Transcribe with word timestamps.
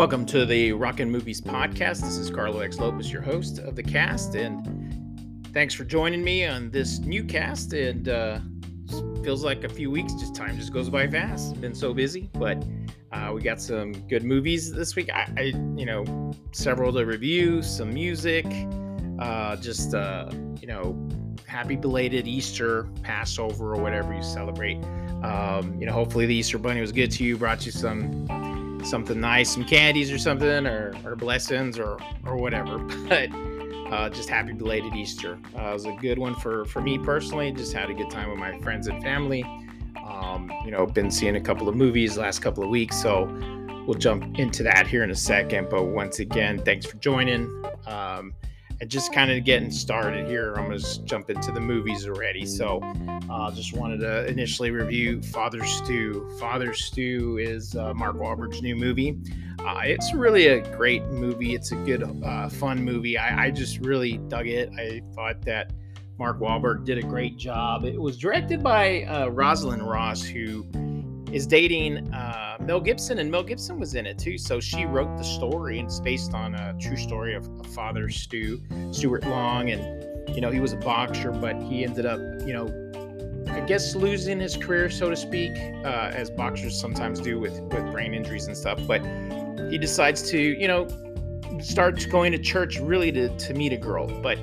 Welcome 0.00 0.24
to 0.28 0.46
the 0.46 0.72
Rockin' 0.72 1.10
Movies 1.10 1.42
podcast. 1.42 2.00
This 2.00 2.16
is 2.16 2.30
Carlo 2.30 2.60
X 2.60 2.78
Lopez, 2.78 3.12
your 3.12 3.20
host 3.20 3.58
of 3.58 3.76
the 3.76 3.82
cast, 3.82 4.34
and 4.34 5.44
thanks 5.52 5.74
for 5.74 5.84
joining 5.84 6.24
me 6.24 6.46
on 6.46 6.70
this 6.70 7.00
new 7.00 7.22
cast. 7.22 7.74
And 7.74 8.08
uh, 8.08 8.40
feels 9.22 9.44
like 9.44 9.62
a 9.62 9.68
few 9.68 9.90
weeks, 9.90 10.14
just 10.14 10.34
time 10.34 10.56
just 10.56 10.72
goes 10.72 10.88
by 10.88 11.06
fast. 11.06 11.60
Been 11.60 11.74
so 11.74 11.92
busy, 11.92 12.30
but 12.32 12.64
uh, 13.12 13.32
we 13.34 13.42
got 13.42 13.60
some 13.60 13.92
good 14.08 14.24
movies 14.24 14.72
this 14.72 14.96
week. 14.96 15.10
I, 15.12 15.28
I 15.36 15.42
you 15.76 15.84
know, 15.84 16.32
several 16.52 16.94
to 16.94 17.04
review, 17.04 17.60
some 17.60 17.92
music, 17.92 18.46
uh, 19.18 19.56
just 19.56 19.92
uh, 19.92 20.30
you 20.62 20.66
know, 20.66 21.08
happy 21.46 21.76
belated 21.76 22.26
Easter, 22.26 22.84
Passover, 23.02 23.74
or 23.74 23.82
whatever 23.82 24.14
you 24.14 24.22
celebrate. 24.22 24.82
Um, 25.22 25.76
you 25.78 25.84
know, 25.84 25.92
hopefully 25.92 26.24
the 26.24 26.34
Easter 26.34 26.56
Bunny 26.56 26.80
was 26.80 26.90
good 26.90 27.10
to 27.10 27.22
you, 27.22 27.36
brought 27.36 27.66
you 27.66 27.72
some 27.72 28.26
something 28.84 29.20
nice, 29.20 29.52
some 29.52 29.64
candies 29.64 30.10
or 30.10 30.18
something, 30.18 30.66
or, 30.66 30.94
or 31.04 31.16
blessings 31.16 31.78
or 31.78 31.98
or 32.24 32.36
whatever. 32.36 32.78
But 33.10 33.30
uh, 33.92 34.08
just 34.08 34.28
happy 34.28 34.52
belated 34.52 34.94
Easter. 34.94 35.36
Uh, 35.58 35.70
it 35.70 35.72
was 35.72 35.84
a 35.84 35.92
good 36.00 36.16
one 36.18 36.34
for 36.36 36.64
for 36.66 36.80
me 36.80 36.96
personally. 36.96 37.50
Just 37.50 37.72
had 37.72 37.90
a 37.90 37.94
good 37.94 38.10
time 38.10 38.30
with 38.30 38.38
my 38.38 38.56
friends 38.60 38.86
and 38.86 39.02
family. 39.02 39.42
Um, 40.06 40.52
you 40.64 40.70
know, 40.70 40.86
been 40.86 41.10
seeing 41.10 41.36
a 41.36 41.40
couple 41.40 41.68
of 41.68 41.74
movies 41.74 42.16
last 42.16 42.40
couple 42.40 42.62
of 42.62 42.70
weeks, 42.70 43.00
so 43.00 43.24
we'll 43.86 43.98
jump 43.98 44.38
into 44.38 44.62
that 44.62 44.86
here 44.86 45.02
in 45.02 45.10
a 45.10 45.16
second. 45.16 45.68
But 45.70 45.86
once 45.86 46.20
again, 46.20 46.60
thanks 46.64 46.86
for 46.86 46.98
joining. 46.98 47.50
Um, 47.86 48.32
and 48.80 48.90
just 48.90 49.12
kind 49.12 49.30
of 49.30 49.44
getting 49.44 49.70
started 49.70 50.26
here, 50.26 50.54
I'm 50.54 50.66
going 50.66 50.78
to 50.78 51.04
jump 51.04 51.28
into 51.28 51.52
the 51.52 51.60
movies 51.60 52.06
already. 52.06 52.46
So, 52.46 52.80
uh, 53.30 53.50
just 53.52 53.74
wanted 53.74 54.00
to 54.00 54.26
initially 54.26 54.70
review 54.70 55.20
Father 55.20 55.62
Stu. 55.64 56.30
Father 56.40 56.72
Stu 56.72 57.38
is 57.38 57.76
uh, 57.76 57.92
Mark 57.92 58.16
Wahlberg's 58.16 58.62
new 58.62 58.74
movie. 58.74 59.18
Uh, 59.58 59.82
it's 59.84 60.14
really 60.14 60.46
a 60.46 60.60
great 60.76 61.04
movie. 61.08 61.54
It's 61.54 61.72
a 61.72 61.76
good, 61.76 62.02
uh, 62.24 62.48
fun 62.48 62.82
movie. 62.82 63.18
I, 63.18 63.44
I, 63.46 63.50
just 63.50 63.78
really 63.80 64.16
dug 64.16 64.46
it. 64.46 64.70
I 64.78 65.02
thought 65.14 65.42
that 65.42 65.72
Mark 66.18 66.40
Wahlberg 66.40 66.86
did 66.86 66.96
a 66.96 67.02
great 67.02 67.36
job. 67.36 67.84
It 67.84 68.00
was 68.00 68.16
directed 68.16 68.62
by 68.62 69.02
uh, 69.02 69.28
Rosalind 69.28 69.82
Ross, 69.82 70.22
who 70.22 70.66
is 71.32 71.46
dating 71.46 72.12
uh, 72.12 72.56
Mel 72.60 72.80
Gibson, 72.80 73.18
and 73.18 73.30
Mel 73.30 73.42
Gibson 73.42 73.78
was 73.78 73.94
in 73.94 74.06
it 74.06 74.18
too. 74.18 74.38
So 74.38 74.60
she 74.60 74.84
wrote 74.84 75.16
the 75.16 75.24
story, 75.24 75.78
and 75.78 75.88
it's 75.88 76.00
based 76.00 76.34
on 76.34 76.54
a 76.54 76.74
true 76.80 76.96
story 76.96 77.34
of, 77.34 77.48
a 77.60 77.64
Father 77.64 78.08
Stu, 78.08 78.60
Stuart 78.90 79.24
Long, 79.24 79.70
and 79.70 80.34
you 80.34 80.40
know 80.40 80.50
he 80.50 80.60
was 80.60 80.72
a 80.72 80.76
boxer, 80.76 81.30
but 81.30 81.60
he 81.62 81.84
ended 81.84 82.06
up, 82.06 82.20
you 82.46 82.52
know, 82.52 82.68
I 83.48 83.60
guess 83.60 83.94
losing 83.94 84.40
his 84.40 84.56
career, 84.56 84.90
so 84.90 85.10
to 85.10 85.16
speak, 85.16 85.52
uh, 85.84 86.12
as 86.14 86.30
boxers 86.30 86.78
sometimes 86.78 87.20
do 87.20 87.38
with 87.38 87.60
with 87.60 87.90
brain 87.92 88.14
injuries 88.14 88.46
and 88.46 88.56
stuff. 88.56 88.80
But 88.86 89.02
he 89.70 89.78
decides 89.78 90.28
to, 90.30 90.38
you 90.38 90.68
know, 90.68 90.88
start 91.60 92.06
going 92.10 92.32
to 92.32 92.38
church 92.38 92.78
really 92.78 93.12
to 93.12 93.28
to 93.36 93.54
meet 93.54 93.72
a 93.72 93.76
girl, 93.76 94.06
but 94.22 94.38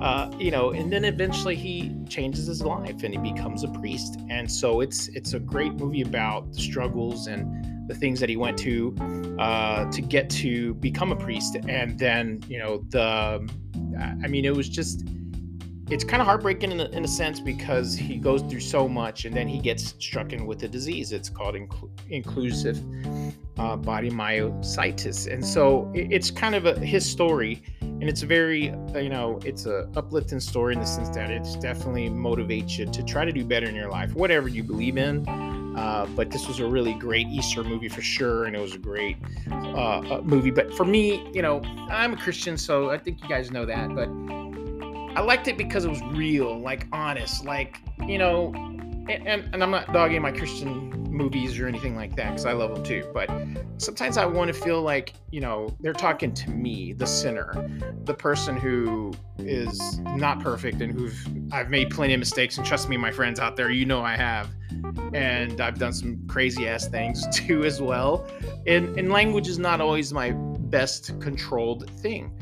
uh, 0.00 0.30
you 0.38 0.50
know, 0.50 0.70
and 0.70 0.92
then 0.92 1.04
eventually 1.04 1.56
he 1.56 1.94
changes 2.08 2.46
his 2.46 2.62
life 2.62 3.02
and 3.02 3.14
he 3.14 3.32
becomes 3.32 3.64
a 3.64 3.68
priest. 3.68 4.18
And 4.28 4.50
so 4.50 4.80
it's 4.80 5.08
it's 5.08 5.34
a 5.34 5.40
great 5.40 5.74
movie 5.74 6.02
about 6.02 6.52
the 6.52 6.60
struggles 6.60 7.26
and 7.26 7.88
the 7.88 7.94
things 7.94 8.20
that 8.20 8.28
he 8.28 8.36
went 8.36 8.58
to 8.58 8.94
uh, 9.38 9.90
to 9.90 10.00
get 10.00 10.30
to 10.30 10.74
become 10.74 11.12
a 11.12 11.16
priest. 11.16 11.56
And 11.68 11.98
then 11.98 12.42
you 12.48 12.58
know 12.58 12.84
the, 12.88 13.48
I 14.22 14.26
mean, 14.28 14.44
it 14.44 14.54
was 14.54 14.68
just 14.68 15.04
it's 15.90 16.04
kind 16.04 16.22
of 16.22 16.26
heartbreaking 16.26 16.72
in 16.72 16.80
a, 16.80 16.86
in 16.86 17.04
a, 17.04 17.08
sense 17.08 17.40
because 17.40 17.94
he 17.94 18.16
goes 18.16 18.40
through 18.42 18.60
so 18.60 18.88
much 18.88 19.26
and 19.26 19.36
then 19.36 19.46
he 19.46 19.58
gets 19.58 19.94
struck 19.98 20.32
in 20.32 20.46
with 20.46 20.62
a 20.62 20.68
disease. 20.68 21.12
It's 21.12 21.28
called 21.28 21.56
incl- 21.56 21.90
inclusion 22.08 23.34
uh, 23.58 23.76
body 23.76 24.10
myositis. 24.10 25.30
And 25.30 25.44
so 25.44 25.90
it, 25.94 26.10
it's 26.10 26.30
kind 26.30 26.54
of 26.54 26.64
a, 26.64 26.78
his 26.80 27.08
story. 27.08 27.62
And 28.00 28.04
it's 28.04 28.22
a 28.22 28.26
very, 28.26 28.70
uh, 28.70 28.98
you 28.98 29.08
know, 29.08 29.40
it's 29.44 29.66
a 29.66 29.88
uplifting 29.96 30.40
story 30.40 30.74
in 30.74 30.80
the 30.80 30.86
sense 30.86 31.08
that 31.10 31.30
it 31.30 31.46
definitely 31.60 32.10
motivates 32.10 32.76
you 32.76 32.86
to 32.86 33.02
try 33.02 33.24
to 33.24 33.32
do 33.32 33.44
better 33.44 33.66
in 33.66 33.74
your 33.74 33.88
life, 33.88 34.14
whatever 34.14 34.48
you 34.48 34.62
believe 34.62 34.96
in. 34.96 35.26
Uh, 35.76 36.06
but 36.14 36.30
this 36.30 36.46
was 36.46 36.60
a 36.60 36.66
really 36.66 36.94
great 36.94 37.26
Easter 37.28 37.64
movie 37.64 37.88
for 37.88 38.02
sure, 38.02 38.44
and 38.44 38.54
it 38.54 38.60
was 38.60 38.74
a 38.74 38.78
great 38.78 39.16
uh, 39.50 39.98
uh 39.98 40.20
movie. 40.22 40.50
But 40.50 40.72
for 40.74 40.84
me, 40.84 41.28
you 41.32 41.42
know, 41.42 41.62
I'm 41.90 42.12
a 42.12 42.16
Christian, 42.16 42.56
so 42.56 42.90
I 42.90 42.98
think 42.98 43.22
you 43.22 43.28
guys 43.28 43.50
know 43.50 43.64
that. 43.66 43.94
But 43.94 44.08
I 45.16 45.20
liked 45.20 45.48
it 45.48 45.56
because 45.56 45.84
it 45.84 45.88
was 45.88 46.02
real, 46.12 46.58
like 46.60 46.86
honest, 46.92 47.44
like 47.44 47.80
you 48.06 48.18
know, 48.18 48.52
and, 49.08 49.48
and 49.52 49.62
I'm 49.62 49.70
not 49.70 49.92
dogging 49.92 50.22
my 50.22 50.30
Christian 50.30 51.03
movies 51.14 51.58
or 51.58 51.66
anything 51.66 51.96
like 51.96 52.16
that 52.16 52.30
because 52.30 52.44
I 52.44 52.52
love 52.52 52.74
them 52.74 52.84
too. 52.84 53.08
But 53.14 53.30
sometimes 53.78 54.16
I 54.16 54.26
want 54.26 54.48
to 54.48 54.54
feel 54.54 54.82
like 54.82 55.14
you 55.30 55.40
know 55.40 55.74
they're 55.80 55.92
talking 55.92 56.34
to 56.34 56.50
me, 56.50 56.92
the 56.92 57.06
sinner, 57.06 57.70
the 58.04 58.14
person 58.14 58.56
who 58.56 59.12
is 59.38 60.00
not 60.00 60.40
perfect 60.40 60.80
and 60.80 60.92
who 60.92 61.10
I've 61.52 61.70
made 61.70 61.90
plenty 61.90 62.14
of 62.14 62.20
mistakes. 62.20 62.58
And 62.58 62.66
trust 62.66 62.88
me, 62.88 62.96
my 62.96 63.10
friends 63.10 63.40
out 63.40 63.56
there, 63.56 63.70
you 63.70 63.86
know 63.86 64.02
I 64.02 64.16
have, 64.16 64.50
and 65.12 65.60
I've 65.60 65.78
done 65.78 65.92
some 65.92 66.26
crazy 66.26 66.68
ass 66.68 66.88
things 66.88 67.24
too 67.32 67.64
as 67.64 67.80
well. 67.80 68.26
And 68.66 68.98
and 68.98 69.10
language 69.10 69.48
is 69.48 69.58
not 69.58 69.80
always 69.80 70.12
my 70.12 70.32
best 70.32 71.18
controlled 71.20 71.90
thing. 72.00 72.32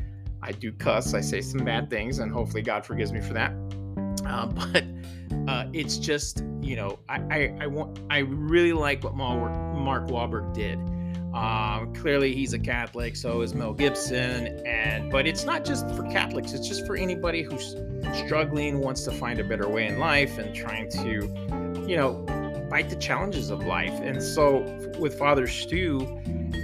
I 0.41 0.51
do 0.51 0.73
cuss, 0.73 1.13
I 1.13 1.21
say 1.21 1.39
some 1.39 1.63
bad 1.63 1.89
things, 1.89 2.19
and 2.19 2.31
hopefully 2.31 2.63
God 2.63 2.85
forgives 2.85 3.13
me 3.13 3.21
for 3.21 3.33
that. 3.33 3.53
Uh, 4.25 4.45
but 4.73 4.83
uh, 5.47 5.65
it's 5.73 5.97
just, 5.97 6.43
you 6.61 6.75
know, 6.75 6.99
I, 7.09 7.19
I, 7.29 7.57
I, 7.61 7.67
want, 7.67 7.99
I 8.09 8.19
really 8.19 8.73
like 8.73 9.03
what 9.03 9.15
Mark 9.15 10.07
Wahlberg 10.07 10.53
did. 10.53 10.79
Um, 11.33 11.93
clearly, 11.95 12.33
he's 12.33 12.53
a 12.53 12.59
Catholic, 12.59 13.15
so 13.15 13.41
is 13.41 13.55
Mel 13.55 13.73
Gibson, 13.73 14.61
and 14.67 15.11
but 15.11 15.25
it's 15.25 15.45
not 15.45 15.65
just 15.65 15.89
for 15.95 16.03
Catholics; 16.03 16.53
it's 16.53 16.67
just 16.67 16.85
for 16.85 16.95
anybody 16.95 17.41
who's 17.41 17.75
struggling, 18.13 18.81
wants 18.81 19.03
to 19.05 19.11
find 19.11 19.39
a 19.39 19.43
better 19.43 19.67
way 19.67 19.87
in 19.87 19.97
life, 19.97 20.37
and 20.37 20.53
trying 20.53 20.89
to, 20.91 21.87
you 21.87 21.97
know, 21.97 22.23
fight 22.69 22.87
the 22.87 22.95
challenges 22.97 23.49
of 23.49 23.65
life. 23.65 23.99
And 24.01 24.21
so, 24.21 24.59
with 24.99 25.17
Father 25.17 25.47
Stu, 25.47 25.99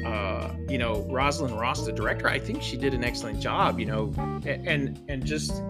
uh, 0.06 0.54
you 0.68 0.78
know, 0.78 1.06
Rosalind 1.10 1.60
Ross, 1.60 1.86
the 1.86 1.92
director, 1.92 2.28
I 2.28 2.40
think 2.40 2.62
she 2.62 2.78
did 2.78 2.94
an 2.94 3.04
excellent 3.04 3.40
job, 3.40 3.80
you 3.80 3.86
know, 3.86 4.14
and 4.46 5.00
and 5.08 5.26
just 5.26 5.62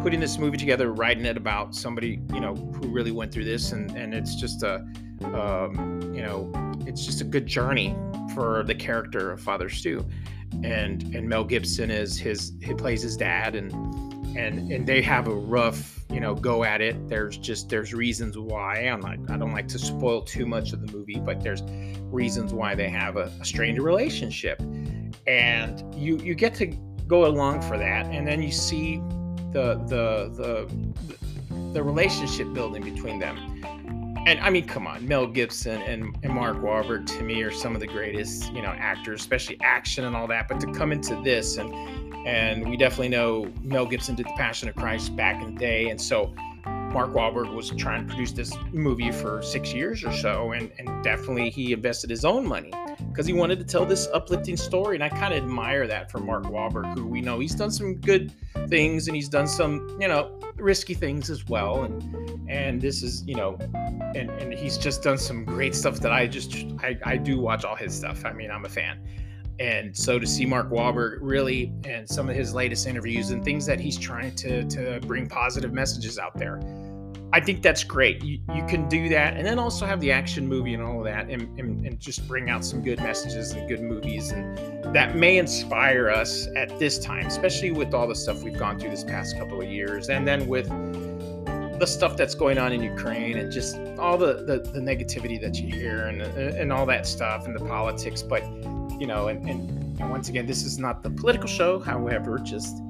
putting 0.00 0.20
this 0.20 0.38
movie 0.38 0.56
together, 0.56 0.92
writing 0.92 1.24
it 1.24 1.36
about 1.36 1.74
somebody, 1.74 2.20
you 2.32 2.40
know, 2.40 2.54
who 2.54 2.88
really 2.88 3.12
went 3.12 3.32
through 3.32 3.44
this, 3.44 3.72
and 3.72 3.90
and 3.92 4.14
it's 4.14 4.34
just 4.34 4.62
a, 4.62 4.86
um, 5.34 6.12
you 6.14 6.22
know, 6.22 6.50
it's 6.86 7.04
just 7.04 7.20
a 7.20 7.24
good 7.24 7.46
journey 7.46 7.96
for 8.34 8.62
the 8.64 8.74
character 8.74 9.32
of 9.32 9.40
Father 9.40 9.68
Stu, 9.68 10.04
and 10.62 11.02
and 11.14 11.28
Mel 11.28 11.44
Gibson 11.44 11.90
is 11.90 12.18
his 12.18 12.52
he 12.60 12.74
plays 12.74 13.02
his 13.02 13.16
dad, 13.16 13.54
and 13.54 13.72
and 14.38 14.70
and 14.70 14.86
they 14.86 15.02
have 15.02 15.26
a 15.26 15.34
rough, 15.34 16.04
you 16.10 16.20
know, 16.20 16.34
go 16.34 16.64
at 16.64 16.80
it. 16.80 17.08
There's 17.08 17.36
just 17.36 17.68
there's 17.68 17.92
reasons 17.92 18.38
why. 18.38 18.76
I'm 18.80 19.00
not 19.00 19.18
I 19.28 19.36
don't 19.36 19.52
like 19.52 19.68
to 19.68 19.78
spoil 19.78 20.22
too 20.22 20.46
much 20.46 20.72
of 20.72 20.86
the 20.86 20.92
movie, 20.92 21.18
but 21.18 21.42
there's 21.42 21.62
reasons 22.04 22.54
why 22.54 22.74
they 22.74 22.88
have 22.88 23.16
a, 23.16 23.32
a 23.40 23.44
strained 23.44 23.82
relationship, 23.82 24.60
and 25.26 25.94
you 25.94 26.18
you 26.18 26.34
get 26.34 26.54
to 26.54 26.66
go 27.06 27.26
along 27.26 27.62
for 27.62 27.76
that, 27.76 28.06
and 28.06 28.26
then 28.26 28.42
you 28.42 28.52
see 28.52 29.02
the 29.52 29.82
the 29.88 30.30
the 30.36 31.72
the 31.72 31.82
relationship 31.82 32.52
building 32.54 32.82
between 32.82 33.18
them. 33.18 33.36
And 34.26 34.38
I 34.40 34.50
mean, 34.50 34.66
come 34.66 34.86
on, 34.86 35.08
Mel 35.08 35.26
Gibson 35.26 35.80
and, 35.82 36.14
and 36.22 36.34
Mark 36.34 36.58
Wahlberg 36.58 37.06
to 37.16 37.22
me 37.22 37.40
are 37.42 37.50
some 37.50 37.74
of 37.74 37.80
the 37.80 37.86
greatest, 37.86 38.52
you 38.52 38.60
know, 38.60 38.74
actors, 38.76 39.20
especially 39.20 39.58
action 39.62 40.04
and 40.04 40.14
all 40.14 40.26
that. 40.26 40.48
But 40.48 40.60
to 40.60 40.72
come 40.72 40.92
into 40.92 41.18
this 41.22 41.56
and 41.56 41.72
and 42.28 42.68
we 42.68 42.76
definitely 42.76 43.08
know 43.08 43.50
Mel 43.62 43.86
Gibson 43.86 44.14
did 44.14 44.26
the 44.26 44.34
Passion 44.36 44.68
of 44.68 44.76
Christ 44.76 45.16
back 45.16 45.42
in 45.42 45.54
the 45.54 45.58
day, 45.58 45.88
and 45.88 45.98
so 45.98 46.34
Mark 46.92 47.14
Wahlberg 47.14 47.54
was 47.54 47.70
trying 47.70 48.02
to 48.02 48.08
produce 48.08 48.32
this 48.32 48.52
movie 48.70 49.10
for 49.10 49.40
six 49.40 49.72
years 49.72 50.04
or 50.04 50.12
so, 50.12 50.52
and, 50.52 50.70
and 50.78 51.02
definitely 51.02 51.48
he 51.48 51.72
invested 51.72 52.10
his 52.10 52.26
own 52.26 52.46
money 52.46 52.70
because 53.10 53.26
he 53.26 53.32
wanted 53.32 53.58
to 53.58 53.64
tell 53.64 53.86
this 53.86 54.08
uplifting 54.12 54.58
story. 54.58 54.96
And 54.96 55.02
I 55.04 55.08
kind 55.08 55.32
of 55.32 55.42
admire 55.42 55.86
that 55.86 56.10
from 56.10 56.26
Mark 56.26 56.44
Wahlberg, 56.44 56.98
who 56.98 57.06
we 57.06 57.22
know 57.22 57.38
he's 57.38 57.54
done 57.54 57.70
some 57.70 57.94
good 57.94 58.32
things 58.68 59.06
and 59.06 59.16
he's 59.16 59.28
done 59.28 59.46
some, 59.46 59.96
you 59.98 60.08
know, 60.08 60.38
risky 60.56 60.94
things 60.94 61.30
as 61.30 61.46
well. 61.46 61.84
And 61.84 62.50
and 62.50 62.80
this 62.80 63.02
is, 63.02 63.24
you 63.26 63.36
know, 63.36 63.56
and, 64.14 64.30
and 64.30 64.52
he's 64.52 64.76
just 64.76 65.02
done 65.02 65.18
some 65.18 65.44
great 65.44 65.74
stuff 65.74 66.00
that 66.00 66.12
I 66.12 66.26
just 66.26 66.54
I, 66.80 66.98
I 67.04 67.16
do 67.16 67.38
watch 67.38 67.64
all 67.64 67.76
his 67.76 67.94
stuff. 67.94 68.24
I 68.24 68.32
mean, 68.32 68.50
I'm 68.50 68.64
a 68.64 68.68
fan. 68.68 69.00
And 69.58 69.96
so 69.96 70.18
to 70.18 70.26
see 70.26 70.46
Mark 70.46 70.70
Wahlberg 70.70 71.18
really 71.20 71.72
and 71.84 72.08
some 72.08 72.28
of 72.28 72.36
his 72.36 72.54
latest 72.54 72.86
interviews 72.86 73.30
and 73.30 73.44
things 73.44 73.66
that 73.66 73.80
he's 73.80 73.98
trying 73.98 74.34
to 74.36 74.64
to 74.68 75.00
bring 75.00 75.28
positive 75.28 75.72
messages 75.72 76.18
out 76.18 76.36
there. 76.36 76.60
I 77.30 77.40
think 77.40 77.62
that's 77.62 77.84
great. 77.84 78.24
You, 78.24 78.38
you 78.54 78.64
can 78.66 78.88
do 78.88 79.10
that 79.10 79.36
and 79.36 79.46
then 79.46 79.58
also 79.58 79.84
have 79.84 80.00
the 80.00 80.10
action 80.10 80.46
movie 80.46 80.72
and 80.72 80.82
all 80.82 80.98
of 80.98 81.04
that 81.04 81.28
and, 81.28 81.42
and, 81.58 81.84
and 81.86 82.00
just 82.00 82.26
bring 82.26 82.48
out 82.48 82.64
some 82.64 82.82
good 82.82 82.98
messages 83.00 83.52
and 83.52 83.68
good 83.68 83.82
movies. 83.82 84.30
And 84.30 84.94
that 84.94 85.14
may 85.14 85.36
inspire 85.36 86.08
us 86.08 86.48
at 86.56 86.78
this 86.78 86.98
time, 86.98 87.26
especially 87.26 87.70
with 87.70 87.92
all 87.92 88.06
the 88.06 88.14
stuff 88.14 88.42
we've 88.42 88.58
gone 88.58 88.78
through 88.78 88.90
this 88.90 89.04
past 89.04 89.36
couple 89.36 89.60
of 89.60 89.68
years. 89.68 90.08
And 90.08 90.26
then 90.26 90.46
with 90.46 90.68
the 91.78 91.86
stuff 91.86 92.16
that's 92.16 92.34
going 92.34 92.56
on 92.56 92.72
in 92.72 92.82
Ukraine 92.82 93.36
and 93.36 93.52
just 93.52 93.76
all 93.98 94.16
the, 94.16 94.44
the, 94.44 94.60
the 94.72 94.80
negativity 94.80 95.38
that 95.42 95.60
you 95.60 95.70
hear 95.70 96.06
and, 96.06 96.22
and 96.22 96.72
all 96.72 96.86
that 96.86 97.06
stuff 97.06 97.44
and 97.44 97.54
the 97.54 97.64
politics. 97.66 98.22
But 98.22 98.42
you 98.98 99.06
know, 99.06 99.28
and, 99.28 99.48
and, 99.48 100.00
and 100.00 100.10
once 100.10 100.28
again, 100.28 100.46
this 100.46 100.64
is 100.64 100.78
not 100.78 101.02
the 101.02 101.10
political 101.10 101.48
show. 101.48 101.78
However, 101.78 102.38
just 102.38 102.82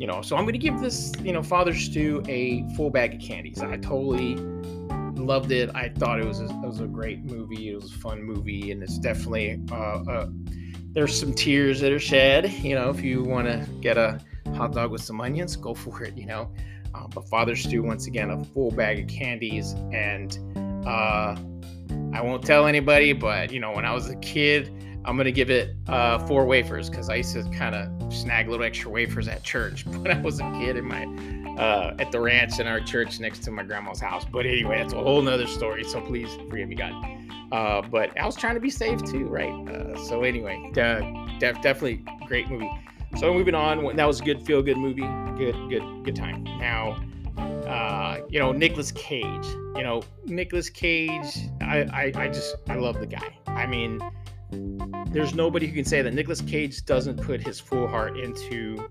you 0.00 0.06
know, 0.06 0.22
so 0.22 0.34
I'm 0.34 0.44
going 0.44 0.54
to 0.54 0.58
give 0.58 0.80
this, 0.80 1.12
you 1.22 1.30
know, 1.34 1.42
Father 1.42 1.74
Stu 1.74 2.22
a 2.26 2.66
full 2.74 2.88
bag 2.88 3.14
of 3.14 3.20
candies. 3.20 3.60
I 3.60 3.76
totally 3.76 4.36
loved 5.14 5.52
it. 5.52 5.70
I 5.74 5.90
thought 5.90 6.18
it 6.18 6.26
was 6.26 6.40
a, 6.40 6.46
it 6.46 6.66
was 6.66 6.80
a 6.80 6.86
great 6.86 7.22
movie. 7.22 7.68
It 7.68 7.74
was 7.74 7.92
a 7.92 7.98
fun 7.98 8.22
movie, 8.22 8.70
and 8.70 8.82
it's 8.82 8.96
definitely 8.96 9.60
uh, 9.70 9.74
uh, 9.74 10.28
there's 10.92 11.20
some 11.20 11.34
tears 11.34 11.80
that 11.80 11.92
are 11.92 12.00
shed. 12.00 12.50
You 12.50 12.76
know, 12.76 12.88
if 12.88 13.02
you 13.02 13.22
want 13.22 13.46
to 13.48 13.66
get 13.82 13.98
a 13.98 14.18
hot 14.54 14.72
dog 14.72 14.90
with 14.90 15.02
some 15.02 15.20
onions, 15.20 15.54
go 15.54 15.74
for 15.74 16.02
it. 16.02 16.16
You 16.16 16.24
know, 16.24 16.50
uh, 16.94 17.06
but 17.08 17.28
Father 17.28 17.54
Stu 17.54 17.82
once 17.82 18.06
again 18.06 18.30
a 18.30 18.42
full 18.42 18.70
bag 18.70 19.00
of 19.00 19.06
candies, 19.06 19.74
and 19.92 20.38
uh, 20.86 21.36
I 22.14 22.22
won't 22.22 22.42
tell 22.42 22.66
anybody. 22.66 23.12
But 23.12 23.52
you 23.52 23.60
know, 23.60 23.72
when 23.72 23.84
I 23.84 23.92
was 23.92 24.08
a 24.08 24.16
kid. 24.16 24.72
I'm 25.04 25.16
gonna 25.16 25.30
give 25.32 25.50
it 25.50 25.74
uh, 25.88 26.18
four 26.26 26.44
wafers 26.44 26.90
because 26.90 27.08
I 27.08 27.16
used 27.16 27.32
to 27.34 27.42
kind 27.50 27.74
of 27.74 28.12
snag 28.12 28.48
little 28.48 28.64
extra 28.64 28.90
wafers 28.90 29.28
at 29.28 29.42
church 29.42 29.86
when 29.86 30.10
I 30.10 30.20
was 30.20 30.40
a 30.40 30.50
kid 30.52 30.76
in 30.76 30.84
my 30.86 31.04
uh, 31.60 31.94
at 31.98 32.12
the 32.12 32.20
ranch 32.20 32.58
in 32.58 32.66
our 32.66 32.80
church 32.80 33.20
next 33.20 33.40
to 33.44 33.50
my 33.50 33.62
grandma's 33.62 34.00
house. 34.00 34.24
But 34.24 34.46
anyway, 34.46 34.78
that's 34.78 34.92
a 34.92 35.02
whole 35.02 35.20
nother 35.20 35.46
story. 35.46 35.84
So 35.84 36.00
please 36.00 36.28
forgive 36.48 36.68
me, 36.68 36.76
God. 36.76 36.92
Uh, 37.52 37.82
but 37.82 38.18
I 38.18 38.24
was 38.24 38.36
trying 38.36 38.54
to 38.54 38.60
be 38.60 38.70
safe 38.70 39.02
too, 39.02 39.26
right? 39.26 39.52
Uh, 39.68 39.96
so 40.06 40.22
anyway, 40.22 40.70
def- 40.72 41.60
definitely 41.60 42.04
great 42.26 42.48
movie. 42.48 42.70
So 43.16 43.34
moving 43.34 43.54
on, 43.54 43.96
that 43.96 44.06
was 44.06 44.20
a 44.20 44.24
good 44.24 44.42
feel 44.42 44.62
good 44.62 44.76
movie. 44.76 45.08
Good, 45.36 45.56
good, 45.68 46.04
good 46.04 46.14
time. 46.14 46.44
Now, 46.44 47.02
uh, 47.66 48.20
you 48.28 48.38
know, 48.38 48.52
Nicolas 48.52 48.92
Cage. 48.92 49.46
You 49.74 49.82
know, 49.82 50.02
Nicolas 50.26 50.70
Cage. 50.70 51.48
I, 51.60 51.82
I, 51.92 52.12
I 52.14 52.28
just, 52.28 52.56
I 52.68 52.76
love 52.76 53.00
the 53.00 53.06
guy. 53.06 53.36
I 53.48 53.66
mean, 53.66 54.00
there's 55.12 55.34
nobody 55.34 55.66
who 55.66 55.74
can 55.74 55.84
say 55.84 56.02
that 56.02 56.14
Nicolas 56.14 56.40
Cage 56.40 56.84
doesn't 56.84 57.20
put 57.20 57.40
his 57.40 57.58
full 57.58 57.88
heart 57.88 58.18
into 58.18 58.88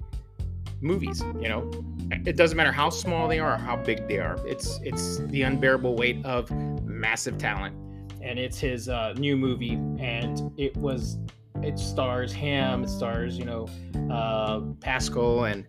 movies. 0.81 1.21
You 1.39 1.49
know, 1.49 1.71
it 2.11 2.35
doesn't 2.35 2.57
matter 2.57 2.71
how 2.71 2.89
small 2.89 3.27
they 3.27 3.39
are 3.39 3.53
or 3.53 3.57
how 3.57 3.77
big 3.77 4.07
they 4.07 4.19
are. 4.19 4.37
It's 4.45 4.79
it's 4.83 5.19
the 5.27 5.43
unbearable 5.43 5.95
weight 5.95 6.23
of 6.25 6.51
massive 6.83 7.37
talent, 7.37 7.75
and 8.21 8.37
it's 8.37 8.59
his 8.59 8.89
uh, 8.89 9.13
new 9.13 9.37
movie, 9.37 9.73
and 9.99 10.51
it 10.57 10.75
was 10.77 11.17
it 11.61 11.77
stars 11.77 12.31
him, 12.31 12.83
it 12.83 12.89
stars 12.89 13.37
you 13.37 13.45
know 13.45 13.67
uh, 14.11 14.61
Pascal 14.81 15.45
and 15.45 15.65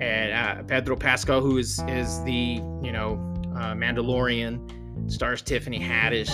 and 0.00 0.32
uh, 0.32 0.62
Pedro 0.64 0.96
Pascal, 0.96 1.40
who 1.40 1.58
is 1.58 1.82
is 1.88 2.22
the 2.24 2.60
you 2.82 2.92
know 2.92 3.14
uh, 3.56 3.74
Mandalorian, 3.74 5.10
stars 5.10 5.40
Tiffany 5.42 5.80
Haddish, 5.80 6.30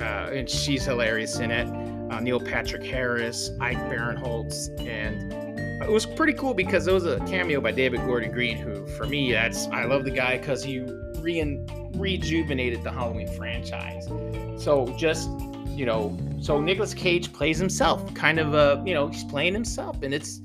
uh, 0.00 0.32
and 0.32 0.48
she's 0.48 0.84
hilarious 0.84 1.38
in 1.38 1.50
it 1.50 1.93
uh, 2.10 2.20
Neil 2.20 2.40
Patrick 2.40 2.82
Harris, 2.82 3.50
Ike 3.60 3.78
Barinholtz, 3.78 4.68
and 4.86 5.32
it 5.82 5.90
was 5.90 6.06
pretty 6.06 6.32
cool 6.32 6.54
because 6.54 6.86
it 6.86 6.92
was 6.92 7.04
a 7.04 7.18
cameo 7.20 7.60
by 7.60 7.72
David 7.72 8.00
Gordon 8.00 8.30
Green, 8.30 8.56
who 8.56 8.86
for 8.96 9.06
me, 9.06 9.32
that's 9.32 9.66
I 9.68 9.84
love 9.84 10.04
the 10.04 10.10
guy 10.10 10.38
because 10.38 10.62
he 10.62 10.80
re- 11.18 11.66
rejuvenated 11.94 12.82
the 12.82 12.90
Halloween 12.90 13.28
franchise. 13.28 14.06
So 14.62 14.86
just 14.96 15.28
you 15.68 15.84
know, 15.84 16.16
so 16.40 16.60
Nicolas 16.60 16.94
Cage 16.94 17.32
plays 17.32 17.58
himself, 17.58 18.14
kind 18.14 18.38
of 18.38 18.54
a 18.54 18.82
you 18.86 18.94
know 18.94 19.08
he's 19.08 19.24
playing 19.24 19.54
himself, 19.54 20.02
and 20.02 20.14
it's 20.14 20.40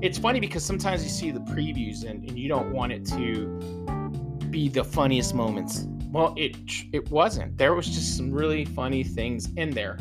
it's 0.00 0.18
funny 0.18 0.40
because 0.40 0.64
sometimes 0.64 1.02
you 1.02 1.10
see 1.10 1.30
the 1.30 1.40
previews 1.40 2.04
and, 2.04 2.28
and 2.28 2.38
you 2.38 2.48
don't 2.48 2.72
want 2.72 2.92
it 2.92 3.06
to 3.06 3.46
be 4.50 4.68
the 4.68 4.84
funniest 4.84 5.34
moments. 5.34 5.86
Well, 6.10 6.34
it 6.36 6.56
it 6.92 7.10
wasn't. 7.10 7.56
There 7.58 7.74
was 7.74 7.86
just 7.86 8.16
some 8.16 8.30
really 8.32 8.64
funny 8.64 9.04
things 9.04 9.48
in 9.56 9.70
there 9.70 9.98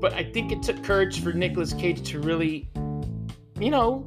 but 0.00 0.12
I 0.12 0.24
think 0.24 0.52
it 0.52 0.62
took 0.62 0.82
courage 0.84 1.22
for 1.22 1.32
Nicolas 1.32 1.72
Cage 1.72 2.08
to 2.10 2.20
really, 2.20 2.68
you 3.58 3.70
know, 3.70 4.06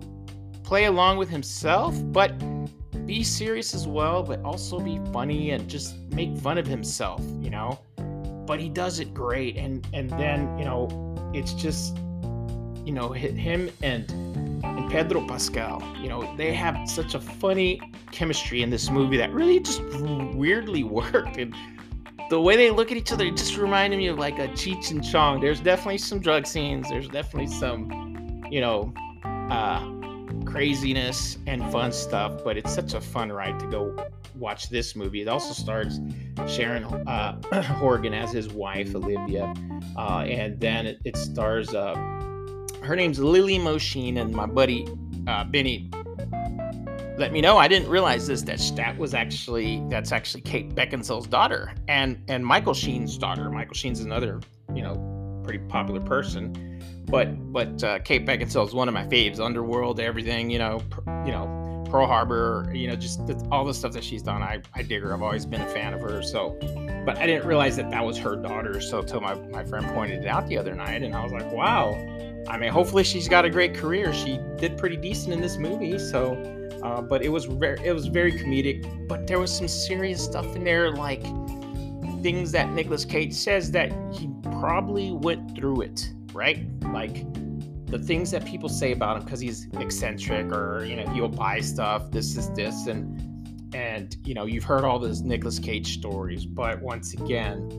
play 0.64 0.86
along 0.86 1.18
with 1.18 1.30
himself, 1.30 1.96
but 2.12 2.32
be 3.06 3.24
serious 3.24 3.74
as 3.74 3.88
well, 3.88 4.22
but 4.22 4.40
also 4.44 4.80
be 4.80 5.00
funny 5.12 5.52
and 5.52 5.68
just 5.68 5.98
make 6.12 6.38
fun 6.38 6.58
of 6.60 6.68
himself, 6.68 7.22
you 7.42 7.50
know. 7.50 7.80
But 8.46 8.60
he 8.60 8.70
does 8.70 9.00
it 9.00 9.14
great, 9.14 9.58
and 9.58 9.88
and 9.94 10.10
then 10.12 10.58
you 10.58 10.66
know, 10.66 10.88
it's 11.34 11.54
just, 11.54 11.98
you 12.86 12.92
know, 12.92 13.12
him 13.12 13.72
and 13.82 14.10
and 14.64 14.92
Pedro 14.92 15.26
Pascal, 15.28 15.82
you 16.00 16.10
know, 16.10 16.36
they 16.38 16.54
have 16.54 16.90
such 16.90 17.16
a 17.16 17.20
funny 17.20 17.82
chemistry 18.12 18.62
in 18.62 18.70
this 18.70 18.90
movie 18.90 19.18
that 19.18 19.32
really 19.32 19.60
just 19.60 19.82
weirdly 20.36 20.84
worked 21.00 21.38
and 21.38 21.56
the 22.30 22.40
way 22.40 22.56
they 22.56 22.70
look 22.70 22.92
at 22.92 22.98
each 22.98 23.12
other 23.12 23.26
it 23.26 23.36
just 23.36 23.58
reminded 23.58 23.98
me 23.98 24.08
of 24.08 24.18
like 24.18 24.40
a 24.40 24.48
Cheech 24.50 24.92
and 24.92 25.04
Chong. 25.04 25.40
There's 25.40 25.60
definitely 25.60 25.98
some 25.98 26.20
drug 26.20 26.46
scenes. 26.46 26.88
There's 26.90 27.08
definitely 27.08 27.48
some, 27.48 28.44
you 28.52 28.62
know, 28.62 28.94
uh, 29.24 29.92
craziness 30.46 31.38
and 31.48 31.64
fun 31.72 31.92
stuff. 31.92 32.44
But 32.44 32.58
it's 32.58 32.74
such 32.74 32.94
a 32.94 33.02
fun 33.02 33.32
ride 33.32 33.60
to 33.60 33.68
go 33.68 33.96
watch 34.36 34.70
this 34.70 34.96
movie. 34.96 35.22
It 35.22 35.28
also 35.28 35.54
stars 35.54 36.00
Sharon 36.48 36.86
uh, 36.86 37.64
Horgan 37.64 38.14
as 38.14 38.32
his 38.32 38.50
wife 38.50 38.96
Olivia, 38.96 39.54
uh, 39.98 40.20
and 40.28 40.60
then 40.60 40.86
it, 40.86 41.00
it 41.04 41.18
stars 41.18 41.74
uh, 41.74 41.96
her 42.82 42.96
name's 42.96 43.20
Lily 43.20 43.60
Mo 43.60 43.78
Sheen 43.78 44.18
and 44.18 44.34
my 44.34 44.46
buddy 44.46 44.88
uh, 45.28 45.44
Benny 45.44 45.90
let 47.20 47.34
me 47.34 47.42
know. 47.42 47.58
I 47.58 47.68
didn't 47.68 47.90
realize 47.90 48.26
this 48.28 48.42
that 48.44 48.72
that 48.76 48.98
was 48.98 49.14
actually 49.14 49.84
that's 49.90 50.12
actually 50.12 50.42
Kate 50.42 50.74
Beckinsale's 50.74 51.28
daughter 51.28 51.74
and 51.88 52.24
and 52.30 52.46
Michael 52.46 52.74
Sheen's 52.74 53.18
daughter. 53.18 53.50
Michael 53.50 53.76
Sheen's 53.76 54.00
another 54.00 54.40
you 54.74 54.82
know 54.82 55.42
pretty 55.44 55.60
popular 55.66 56.00
person, 56.00 56.82
but 57.06 57.52
but 57.52 57.84
uh, 57.84 58.00
Kate 58.00 58.26
Beckinsale 58.26 58.66
is 58.66 58.74
one 58.74 58.88
of 58.88 58.94
my 58.94 59.06
faves. 59.06 59.40
Underworld, 59.40 60.00
everything 60.00 60.50
you 60.50 60.60
know, 60.60 60.82
you 61.26 61.32
know. 61.32 61.56
Pearl 61.90 62.06
Harbor, 62.06 62.70
you 62.72 62.88
know, 62.88 62.96
just 62.96 63.26
the, 63.26 63.34
all 63.52 63.66
the 63.66 63.74
stuff 63.74 63.94
that 63.94 64.04
she's 64.04 64.22
done. 64.22 64.44
I, 64.44 64.62
I 64.76 64.84
dig 64.84 65.02
her. 65.02 65.12
I've 65.12 65.24
always 65.24 65.48
been 65.48 65.62
a 65.62 65.70
fan 65.70 65.96
of 65.96 66.02
her. 66.02 66.22
So, 66.22 66.56
but 67.04 67.18
I 67.18 67.26
didn't 67.26 67.48
realize 67.48 67.76
that 67.78 67.90
that 67.90 68.06
was 68.06 68.16
her 68.20 68.36
daughter. 68.36 68.80
So, 68.80 69.00
until 69.00 69.22
my, 69.22 69.34
my 69.34 69.64
friend 69.64 69.88
pointed 69.88 70.22
it 70.22 70.28
out 70.28 70.46
the 70.46 70.56
other 70.56 70.76
night, 70.76 71.02
and 71.02 71.16
I 71.16 71.24
was 71.24 71.32
like, 71.32 71.52
wow. 71.52 71.96
I 72.48 72.60
mean, 72.60 72.70
hopefully 72.70 73.04
she's 73.04 73.28
got 73.28 73.44
a 73.44 73.50
great 73.50 73.74
career. 73.74 74.14
She 74.14 74.40
did 74.58 74.78
pretty 74.78 74.98
decent 74.98 75.34
in 75.34 75.42
this 75.42 75.58
movie. 75.58 75.98
So, 75.98 76.36
uh, 76.84 77.02
but 77.02 77.24
it 77.24 77.30
was 77.30 77.46
very 77.46 77.80
it 77.86 77.94
was 77.94 78.08
very 78.08 78.32
comedic. 78.32 79.08
But 79.08 79.28
there 79.28 79.40
was 79.40 79.56
some 79.56 79.68
serious 79.68 80.24
stuff 80.24 80.56
in 80.56 80.64
there, 80.64 80.92
like 80.92 81.24
things 82.22 82.52
that 82.52 82.72
Nicolas 82.72 83.06
Cage 83.06 83.34
says 83.34 83.72
that 83.72 83.92
he 84.14 84.30
probably 84.44 85.12
went 85.12 85.56
through 85.56 85.82
it, 85.82 86.12
right? 86.34 86.66
Like 86.94 87.26
the 87.88 88.00
things 88.00 88.32
that 88.32 88.46
people 88.46 88.70
say 88.70 88.92
about 88.92 89.18
him 89.18 89.24
because 89.24 89.40
he's 89.40 89.68
eccentric 89.74 90.52
or 90.52 90.86
you 90.86 90.96
know 90.96 91.08
he'll 91.14 91.28
buy 91.28 91.60
stuff. 91.60 92.12
This 92.12 92.38
is 92.38 92.52
this 92.52 92.88
and 92.88 93.76
and 93.76 94.16
you 94.26 94.34
know 94.34 94.46
you've 94.46 94.64
heard 94.64 94.84
all 94.84 95.00
those 95.00 95.22
Nicolas 95.22 95.60
Cage 95.60 95.94
stories, 95.94 96.46
but 96.46 96.82
once 96.82 97.14
again 97.14 97.70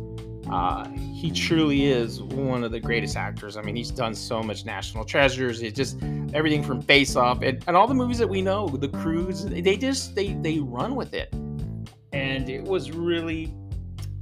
uh, 0.49 0.89
he 0.91 1.31
truly 1.31 1.87
is 1.87 2.23
one 2.23 2.65
of 2.65 2.73
the 2.73 2.81
greatest 2.81 3.17
actors. 3.17 3.57
I 3.57 3.63
mean, 3.63 3.77
he's 3.77 3.91
done 3.91 4.15
so 4.15 4.43
much 4.43 4.65
National 4.65 5.05
Treasures. 5.05 5.63
It's 5.63 5.77
just 5.77 6.03
everything 6.33 6.63
from 6.63 6.81
Face 6.81 7.17
Off 7.17 7.43
and, 7.43 7.63
and 7.67 7.77
all 7.77 7.87
the 7.87 7.95
movies 7.95 8.19
that 8.19 8.29
we 8.29 8.43
know, 8.43 8.69
The 8.69 8.89
Croods. 8.89 9.45
They 9.45 9.77
just 9.77 10.15
they 10.15 10.35
they 10.35 10.59
run 10.59 10.97
with 10.97 11.15
it, 11.15 11.33
and 12.13 12.49
it 12.49 12.65
was 12.65 12.91
really 12.91 13.55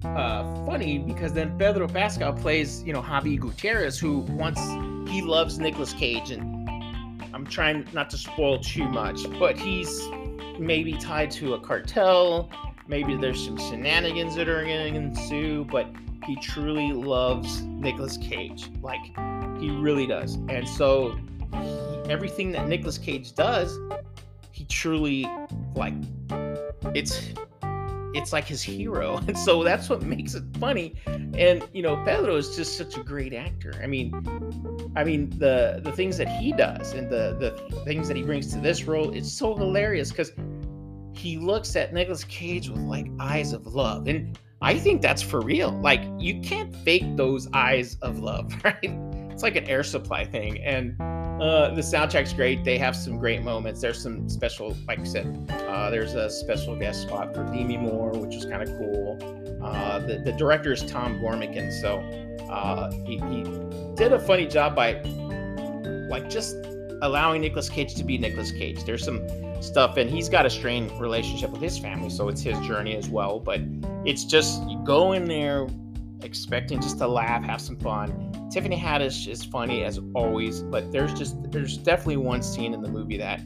uh, 0.04 0.64
funny 0.64 0.98
because 0.98 1.32
then 1.32 1.56
Pedro 1.58 1.88
Pascal 1.88 2.32
plays 2.32 2.82
you 2.82 2.92
know 2.92 3.02
Javi 3.02 3.38
Gutierrez, 3.38 3.98
who 3.98 4.20
once 4.20 4.60
he 5.10 5.22
loves 5.22 5.58
Nicolas 5.58 5.92
Cage, 5.92 6.30
and 6.30 6.68
I'm 7.32 7.46
trying 7.46 7.86
not 7.92 8.10
to 8.10 8.18
spoil 8.18 8.58
too 8.58 8.88
much, 8.88 9.20
but 9.38 9.56
he's 9.56 10.06
maybe 10.58 10.94
tied 10.94 11.30
to 11.32 11.54
a 11.54 11.60
cartel. 11.60 12.50
Maybe 12.86 13.16
there's 13.16 13.44
some 13.44 13.58
shenanigans 13.58 14.34
that 14.36 14.48
are 14.48 14.64
going 14.64 14.94
to 14.94 14.98
ensue, 14.98 15.64
but 15.66 15.86
he 16.26 16.36
truly 16.36 16.92
loves 16.92 17.62
Nicolas 17.62 18.16
Cage. 18.18 18.70
Like 18.82 19.00
he 19.60 19.70
really 19.70 20.06
does. 20.06 20.34
And 20.48 20.68
so 20.68 21.18
he, 21.52 22.10
everything 22.10 22.52
that 22.52 22.68
Nicolas 22.68 22.98
Cage 22.98 23.34
does, 23.34 23.78
he 24.52 24.64
truly 24.64 25.26
like 25.74 25.94
it's 26.94 27.32
it's 28.14 28.32
like 28.32 28.44
his 28.44 28.62
hero. 28.62 29.20
And 29.28 29.38
so 29.38 29.62
that's 29.62 29.88
what 29.88 30.02
makes 30.02 30.34
it 30.34 30.44
funny. 30.58 30.94
And 31.06 31.66
you 31.72 31.82
know, 31.82 32.02
Pedro 32.04 32.36
is 32.36 32.56
just 32.56 32.76
such 32.76 32.96
a 32.96 33.02
great 33.02 33.34
actor. 33.34 33.72
I 33.82 33.86
mean, 33.86 34.12
I 34.96 35.04
mean 35.04 35.30
the 35.38 35.80
the 35.82 35.92
things 35.92 36.16
that 36.18 36.28
he 36.28 36.52
does 36.52 36.92
and 36.92 37.10
the 37.10 37.36
the 37.38 37.80
things 37.84 38.08
that 38.08 38.16
he 38.16 38.22
brings 38.22 38.52
to 38.52 38.58
this 38.58 38.84
role, 38.84 39.14
it's 39.14 39.30
so 39.30 39.56
hilarious 39.56 40.10
because 40.10 40.32
he 41.12 41.36
looks 41.36 41.74
at 41.76 41.92
Nicolas 41.92 42.24
Cage 42.24 42.68
with 42.68 42.80
like 42.80 43.06
eyes 43.20 43.52
of 43.52 43.66
love. 43.66 44.08
And 44.08 44.38
I 44.60 44.78
think 44.78 45.02
that's 45.02 45.22
for 45.22 45.40
real. 45.40 45.70
Like 45.70 46.02
you 46.18 46.40
can't 46.40 46.74
fake 46.74 47.16
those 47.16 47.48
eyes 47.52 47.96
of 48.02 48.18
love, 48.18 48.52
right? 48.64 48.78
It's 49.30 49.42
like 49.42 49.56
an 49.56 49.64
air 49.64 49.84
supply 49.84 50.24
thing. 50.24 50.58
And 50.64 51.00
uh, 51.00 51.72
the 51.74 51.80
soundtrack's 51.80 52.32
great. 52.32 52.64
They 52.64 52.76
have 52.78 52.96
some 52.96 53.18
great 53.18 53.42
moments. 53.42 53.80
There's 53.80 54.02
some 54.02 54.28
special, 54.28 54.76
like 54.88 54.98
I 54.98 55.04
said, 55.04 55.48
uh, 55.68 55.90
there's 55.90 56.14
a 56.14 56.28
special 56.28 56.76
guest 56.76 57.02
spot 57.02 57.34
for 57.34 57.44
Demi 57.44 57.76
Moore, 57.76 58.10
which 58.10 58.34
is 58.34 58.44
kind 58.44 58.62
of 58.62 58.68
cool. 58.76 59.16
Uh, 59.62 60.00
the, 60.00 60.18
the 60.18 60.32
director 60.32 60.72
is 60.72 60.84
Tom 60.84 61.20
Gormican, 61.20 61.72
so 61.80 61.98
uh, 62.50 62.90
he, 63.06 63.18
he 63.30 63.44
did 63.94 64.12
a 64.12 64.18
funny 64.18 64.46
job 64.46 64.74
by 64.74 65.00
like 66.08 66.28
just 66.28 66.56
allowing 67.02 67.42
Nicolas 67.42 67.68
Cage 67.68 67.94
to 67.94 68.02
be 68.02 68.18
Nicolas 68.18 68.50
Cage. 68.50 68.82
There's 68.84 69.04
some 69.04 69.24
stuff, 69.60 69.96
and 69.96 70.08
he's 70.08 70.28
got 70.28 70.46
a 70.46 70.50
strained 70.50 70.90
relationship 71.00 71.50
with 71.50 71.60
his 71.60 71.78
family, 71.78 72.10
so 72.10 72.28
it's 72.28 72.40
his 72.40 72.58
journey 72.60 72.96
as 72.96 73.08
well. 73.08 73.40
But 73.40 73.60
it's 74.04 74.24
just 74.24 74.62
you 74.68 74.78
go 74.84 75.12
in 75.12 75.24
there 75.24 75.66
expecting 76.22 76.80
just 76.80 76.98
to 76.98 77.06
laugh, 77.06 77.44
have 77.44 77.60
some 77.60 77.76
fun. 77.76 78.48
Tiffany 78.50 78.76
Haddish 78.76 79.28
is 79.28 79.44
funny 79.44 79.84
as 79.84 80.00
always, 80.14 80.62
but 80.62 80.90
there's 80.90 81.12
just 81.12 81.50
there's 81.50 81.76
definitely 81.76 82.16
one 82.16 82.42
scene 82.42 82.74
in 82.74 82.82
the 82.82 82.88
movie 82.88 83.18
that 83.18 83.40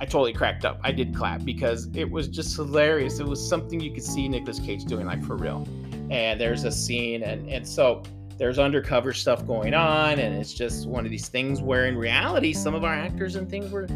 I 0.00 0.04
totally 0.04 0.32
cracked 0.32 0.64
up. 0.64 0.80
I 0.84 0.92
did 0.92 1.14
clap 1.14 1.44
because 1.44 1.88
it 1.94 2.08
was 2.08 2.28
just 2.28 2.54
hilarious. 2.54 3.18
It 3.18 3.26
was 3.26 3.46
something 3.46 3.80
you 3.80 3.92
could 3.92 4.04
see 4.04 4.28
Nicolas 4.28 4.60
Cage 4.60 4.84
doing 4.84 5.06
like 5.06 5.24
for 5.24 5.36
real. 5.36 5.66
And 6.10 6.40
there's 6.40 6.64
a 6.64 6.70
scene 6.70 7.22
and 7.22 7.48
and 7.50 7.66
so 7.66 8.02
there's 8.38 8.60
undercover 8.60 9.12
stuff 9.12 9.44
going 9.44 9.74
on 9.74 10.20
and 10.20 10.34
it's 10.36 10.54
just 10.54 10.86
one 10.88 11.04
of 11.04 11.10
these 11.10 11.26
things 11.28 11.60
where 11.60 11.86
in 11.86 11.98
reality 11.98 12.52
some 12.52 12.72
of 12.72 12.84
our 12.84 12.94
actors 12.94 13.34
and 13.34 13.50
things 13.50 13.72
were 13.72 13.88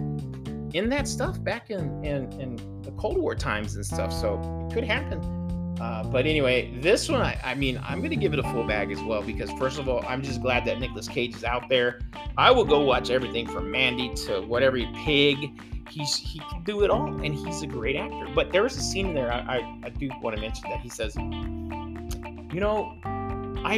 in 0.74 0.88
that 0.90 1.08
stuff 1.08 1.42
back 1.42 1.70
in 1.70 2.04
in, 2.04 2.32
in 2.40 2.82
the 2.82 2.92
Cold 2.92 3.18
War 3.18 3.34
times 3.34 3.76
and 3.76 3.84
stuff. 3.84 4.12
So 4.12 4.40
it 4.68 4.74
could 4.74 4.84
happen. 4.84 5.20
Uh, 5.80 6.04
but 6.04 6.26
anyway, 6.26 6.70
this 6.80 7.08
one, 7.08 7.20
I, 7.20 7.40
I 7.42 7.54
mean, 7.54 7.80
I'm 7.82 7.98
going 7.98 8.10
to 8.10 8.16
give 8.16 8.32
it 8.32 8.38
a 8.38 8.42
full 8.44 8.64
bag 8.64 8.92
as 8.92 9.02
well 9.02 9.22
because, 9.22 9.50
first 9.52 9.80
of 9.80 9.88
all, 9.88 10.04
I'm 10.06 10.22
just 10.22 10.40
glad 10.40 10.64
that 10.66 10.78
Nicolas 10.78 11.08
Cage 11.08 11.34
is 11.34 11.42
out 11.42 11.68
there. 11.68 12.00
I 12.38 12.52
will 12.52 12.64
go 12.64 12.80
watch 12.80 13.10
everything 13.10 13.48
from 13.48 13.70
Mandy 13.70 14.14
to 14.26 14.42
whatever 14.42 14.78
Pig 15.04 15.60
he's 15.92 16.16
he 16.16 16.38
can 16.38 16.62
do 16.64 16.82
it 16.82 16.90
all, 16.90 17.08
and 17.22 17.34
he's 17.34 17.62
a 17.62 17.66
great 17.66 17.96
actor. 17.96 18.26
But 18.34 18.52
there 18.52 18.62
was 18.62 18.76
a 18.76 18.80
scene 18.80 19.08
in 19.08 19.14
there 19.14 19.32
I, 19.32 19.38
I, 19.40 19.80
I 19.84 19.88
do 19.90 20.10
want 20.20 20.36
to 20.36 20.42
mention 20.42 20.68
that 20.70 20.80
he 20.80 20.88
says, 20.88 21.14
you 21.16 22.60
know, 22.60 22.96
I 23.64 23.76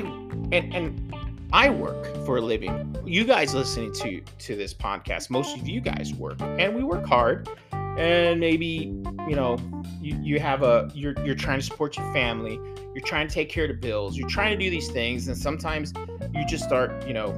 and 0.53 0.75
and 0.75 1.14
I 1.55 1.71
work 1.71 2.05
for 2.27 2.39
a 2.39 2.41
living. 2.41 2.97
You 3.07 3.23
guys 3.23 3.55
listening 3.55 3.93
to 3.93 4.21
to 4.21 4.57
this 4.57 4.75
podcast, 4.75 5.31
most 5.31 5.57
of 5.57 5.69
you 5.69 5.81
guys 5.81 6.13
work, 6.13 6.41
and 6.41 6.75
we 6.75 6.83
work 6.83 7.07
hard. 7.07 7.49
And 7.97 8.41
maybe 8.41 8.93
you 9.29 9.37
know 9.37 9.57
you, 10.01 10.19
you 10.21 10.41
have 10.41 10.65
a 10.65 10.91
you're 10.95 11.15
you're 11.25 11.37
trying 11.37 11.61
to 11.61 11.65
support 11.65 11.97
your 11.97 12.13
family, 12.13 12.59
you're 12.93 13.05
trying 13.05 13.29
to 13.29 13.33
take 13.33 13.51
care 13.51 13.67
of 13.67 13.69
the 13.69 13.77
bills, 13.77 14.19
you're 14.19 14.29
trying 14.29 14.59
to 14.59 14.65
do 14.65 14.69
these 14.69 14.91
things, 14.91 15.29
and 15.29 15.39
sometimes 15.39 15.93
you 16.35 16.45
just 16.45 16.65
start 16.65 17.07
you 17.07 17.15
know 17.15 17.33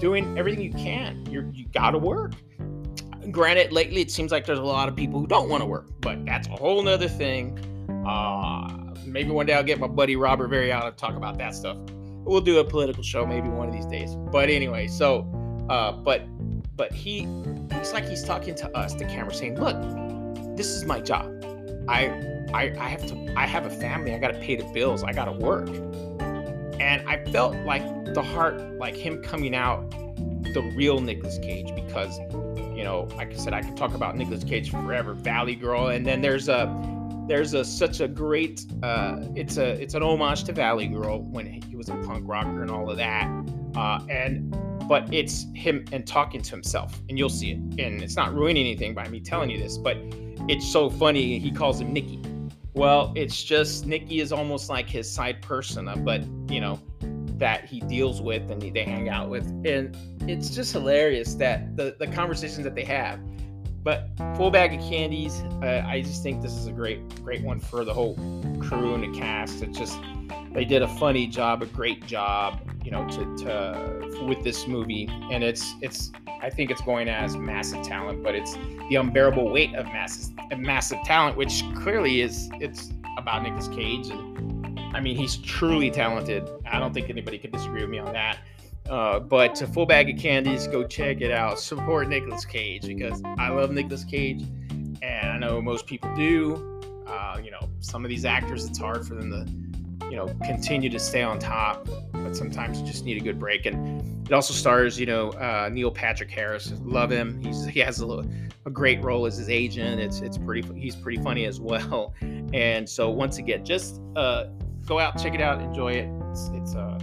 doing 0.00 0.38
everything 0.38 0.62
you 0.62 0.72
can. 0.72 1.26
You're 1.28 1.50
you 1.52 1.66
gotta 1.74 1.98
work 1.98 2.34
granted, 3.32 3.72
lately 3.72 4.00
it 4.00 4.12
seems 4.12 4.30
like 4.30 4.46
there's 4.46 4.60
a 4.60 4.62
lot 4.62 4.88
of 4.88 4.94
people 4.94 5.18
who 5.18 5.26
don't 5.26 5.48
want 5.48 5.60
to 5.60 5.66
work, 5.66 5.88
but 6.00 6.24
that's 6.24 6.46
a 6.46 6.52
whole 6.52 6.80
nother 6.84 7.08
thing. 7.08 7.58
Uh, 8.06 8.94
maybe 9.04 9.30
one 9.30 9.44
day 9.44 9.54
I'll 9.54 9.64
get 9.64 9.80
my 9.80 9.88
buddy 9.88 10.14
Robert 10.14 10.46
Very 10.46 10.68
to 10.68 10.94
talk 10.96 11.16
about 11.16 11.36
that 11.38 11.52
stuff. 11.52 11.78
We'll 12.26 12.40
do 12.40 12.58
a 12.58 12.64
political 12.64 13.02
show 13.02 13.24
maybe 13.24 13.48
one 13.48 13.68
of 13.68 13.74
these 13.74 13.86
days. 13.86 14.14
But 14.32 14.50
anyway, 14.50 14.88
so 14.88 15.20
uh, 15.70 15.92
but 15.92 16.26
but 16.76 16.92
he 16.92 17.26
it's 17.70 17.92
like 17.92 18.08
he's 18.08 18.24
talking 18.24 18.54
to 18.56 18.76
us, 18.76 18.94
the 18.94 19.04
camera, 19.04 19.32
saying, 19.32 19.60
"Look, 19.60 19.76
this 20.56 20.68
is 20.68 20.84
my 20.84 21.00
job. 21.00 21.32
I 21.88 22.06
I 22.52 22.74
I 22.78 22.88
have 22.88 23.06
to 23.06 23.32
I 23.36 23.46
have 23.46 23.64
a 23.64 23.70
family. 23.70 24.12
I 24.14 24.18
got 24.18 24.32
to 24.32 24.38
pay 24.40 24.56
the 24.56 24.64
bills. 24.72 25.04
I 25.04 25.12
got 25.12 25.26
to 25.26 25.32
work." 25.32 25.68
And 26.80 27.08
I 27.08 27.24
felt 27.30 27.54
like 27.64 28.12
the 28.12 28.22
heart, 28.22 28.60
like 28.78 28.94
him 28.94 29.22
coming 29.22 29.54
out, 29.54 29.90
the 30.52 30.62
real 30.74 31.00
Nicolas 31.00 31.38
Cage, 31.38 31.74
because 31.74 32.18
you 32.76 32.84
know, 32.84 33.08
like 33.16 33.32
I 33.32 33.36
said, 33.36 33.54
I 33.54 33.62
could 33.62 33.76
talk 33.76 33.94
about 33.94 34.16
Nicolas 34.16 34.44
Cage 34.44 34.70
forever, 34.70 35.14
Valley 35.14 35.54
Girl, 35.54 35.88
and 35.88 36.04
then 36.04 36.20
there's 36.20 36.48
a 36.48 36.66
there's 37.26 37.54
a 37.54 37.64
such 37.64 38.00
a 38.00 38.08
great 38.08 38.66
uh, 38.82 39.18
it's 39.34 39.56
a 39.56 39.80
it's 39.80 39.94
an 39.94 40.02
homage 40.02 40.44
to 40.44 40.52
Valley 40.52 40.86
Girl 40.86 41.22
when 41.22 41.46
he 41.46 41.76
was 41.76 41.88
a 41.88 41.96
punk 41.96 42.24
rocker 42.26 42.62
and 42.62 42.70
all 42.70 42.90
of 42.90 42.96
that, 42.96 43.26
uh, 43.76 44.00
and 44.08 44.50
but 44.88 45.12
it's 45.12 45.46
him 45.54 45.84
and 45.92 46.06
talking 46.06 46.40
to 46.42 46.50
himself, 46.50 47.00
and 47.08 47.18
you'll 47.18 47.28
see 47.28 47.52
it, 47.52 47.58
and 47.58 48.02
it's 48.02 48.16
not 48.16 48.34
ruining 48.34 48.64
anything 48.64 48.94
by 48.94 49.08
me 49.08 49.20
telling 49.20 49.50
you 49.50 49.58
this, 49.58 49.76
but 49.76 49.96
it's 50.48 50.66
so 50.66 50.88
funny. 50.88 51.38
He 51.38 51.50
calls 51.50 51.80
him 51.80 51.92
Nicky. 51.92 52.22
Well, 52.74 53.12
it's 53.16 53.42
just 53.42 53.86
Nicky 53.86 54.20
is 54.20 54.32
almost 54.32 54.68
like 54.68 54.88
his 54.88 55.10
side 55.10 55.42
persona, 55.42 55.96
but 55.96 56.24
you 56.48 56.60
know 56.60 56.80
that 57.38 57.66
he 57.66 57.80
deals 57.80 58.22
with 58.22 58.50
and 58.50 58.60
they 58.60 58.84
hang 58.84 59.08
out 59.08 59.28
with. 59.28 59.46
And 59.66 59.96
it's 60.28 60.50
just 60.50 60.72
hilarious 60.72 61.34
that 61.34 61.76
the, 61.76 61.96
the 61.98 62.06
conversations 62.06 62.64
that 62.64 62.74
they 62.74 62.84
have. 62.84 63.20
But 63.86 64.08
full 64.36 64.50
bag 64.50 64.74
of 64.74 64.80
candies, 64.80 65.44
uh, 65.62 65.84
I 65.86 66.02
just 66.02 66.20
think 66.20 66.42
this 66.42 66.54
is 66.54 66.66
a 66.66 66.72
great, 66.72 67.22
great 67.22 67.44
one 67.44 67.60
for 67.60 67.84
the 67.84 67.94
whole 67.94 68.16
crew 68.60 68.94
and 68.94 69.04
the 69.04 69.16
cast. 69.16 69.62
It's 69.62 69.78
just 69.78 70.00
they 70.52 70.64
did 70.64 70.82
a 70.82 70.88
funny 70.88 71.28
job, 71.28 71.62
a 71.62 71.66
great 71.66 72.04
job, 72.04 72.68
you 72.84 72.90
know, 72.90 73.06
to, 73.06 73.36
to 73.44 74.24
with 74.26 74.42
this 74.42 74.66
movie. 74.66 75.08
And 75.30 75.44
it's 75.44 75.72
it's 75.82 76.10
I 76.42 76.50
think 76.50 76.72
it's 76.72 76.80
going 76.80 77.08
as 77.08 77.36
massive 77.36 77.84
talent, 77.84 78.24
but 78.24 78.34
it's 78.34 78.54
the 78.88 78.96
unbearable 78.96 79.52
weight 79.52 79.72
of 79.76 79.86
massive 79.86 80.32
massive 80.58 80.98
talent, 81.04 81.36
which 81.36 81.62
clearly 81.76 82.22
is 82.22 82.50
it's 82.54 82.90
about 83.16 83.44
Nicolas 83.44 83.68
Cage 83.68 84.08
and 84.08 84.80
I 84.96 85.00
mean, 85.00 85.16
he's 85.16 85.36
truly 85.36 85.92
talented. 85.92 86.48
I 86.68 86.80
don't 86.80 86.92
think 86.92 87.08
anybody 87.08 87.38
could 87.38 87.52
disagree 87.52 87.82
with 87.82 87.90
me 87.90 87.98
on 87.98 88.12
that. 88.14 88.38
Uh, 88.88 89.18
but 89.18 89.60
a 89.62 89.66
full 89.66 89.86
bag 89.86 90.08
of 90.10 90.18
candies, 90.20 90.66
go 90.68 90.84
check 90.84 91.20
it 91.20 91.32
out. 91.32 91.58
Support 91.58 92.08
Nicolas 92.08 92.44
Cage 92.44 92.86
because 92.86 93.22
I 93.38 93.48
love 93.48 93.70
Nicolas 93.70 94.04
Cage, 94.04 94.42
and 95.02 95.30
I 95.30 95.38
know 95.38 95.60
most 95.60 95.86
people 95.86 96.14
do. 96.14 96.80
Uh, 97.06 97.38
you 97.42 97.50
know, 97.50 97.68
some 97.80 98.04
of 98.04 98.08
these 98.08 98.24
actors, 98.24 98.64
it's 98.64 98.78
hard 98.78 99.06
for 99.06 99.14
them 99.14 99.30
to, 99.30 100.06
you 100.10 100.16
know, 100.16 100.26
continue 100.44 100.90
to 100.90 100.98
stay 100.98 101.22
on 101.22 101.38
top. 101.38 101.88
But 102.12 102.36
sometimes 102.36 102.80
you 102.80 102.86
just 102.86 103.04
need 103.04 103.16
a 103.16 103.24
good 103.24 103.38
break. 103.38 103.66
And 103.66 104.26
it 104.26 104.32
also 104.32 104.52
stars, 104.52 104.98
you 104.98 105.06
know, 105.06 105.30
uh, 105.30 105.68
Neil 105.72 105.90
Patrick 105.90 106.30
Harris. 106.30 106.72
Love 106.82 107.10
him. 107.10 107.40
He's 107.40 107.64
he 107.64 107.80
has 107.80 108.00
a, 108.00 108.24
a 108.66 108.70
great 108.70 109.02
role 109.02 109.26
as 109.26 109.36
his 109.36 109.48
agent. 109.48 110.00
It's 110.00 110.20
it's 110.20 110.38
pretty. 110.38 110.66
He's 110.78 110.96
pretty 110.96 111.22
funny 111.22 111.44
as 111.44 111.60
well. 111.60 112.14
And 112.54 112.88
so 112.88 113.10
once 113.10 113.38
again, 113.38 113.64
just 113.64 114.00
uh, 114.14 114.46
go 114.86 115.00
out, 115.00 115.18
check 115.20 115.34
it 115.34 115.40
out, 115.40 115.60
enjoy 115.60 115.92
it. 115.92 116.08
It's, 116.30 116.48
it's 116.54 116.74
a, 116.74 116.96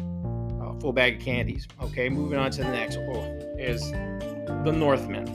full 0.79 0.93
bag 0.93 1.17
of 1.17 1.21
candies. 1.21 1.67
Okay, 1.81 2.09
moving 2.09 2.37
on 2.39 2.51
to 2.51 2.63
the 2.63 2.71
next 2.71 2.97
one 2.97 3.25
is 3.57 3.81
The 3.91 4.71
Northman. 4.71 5.25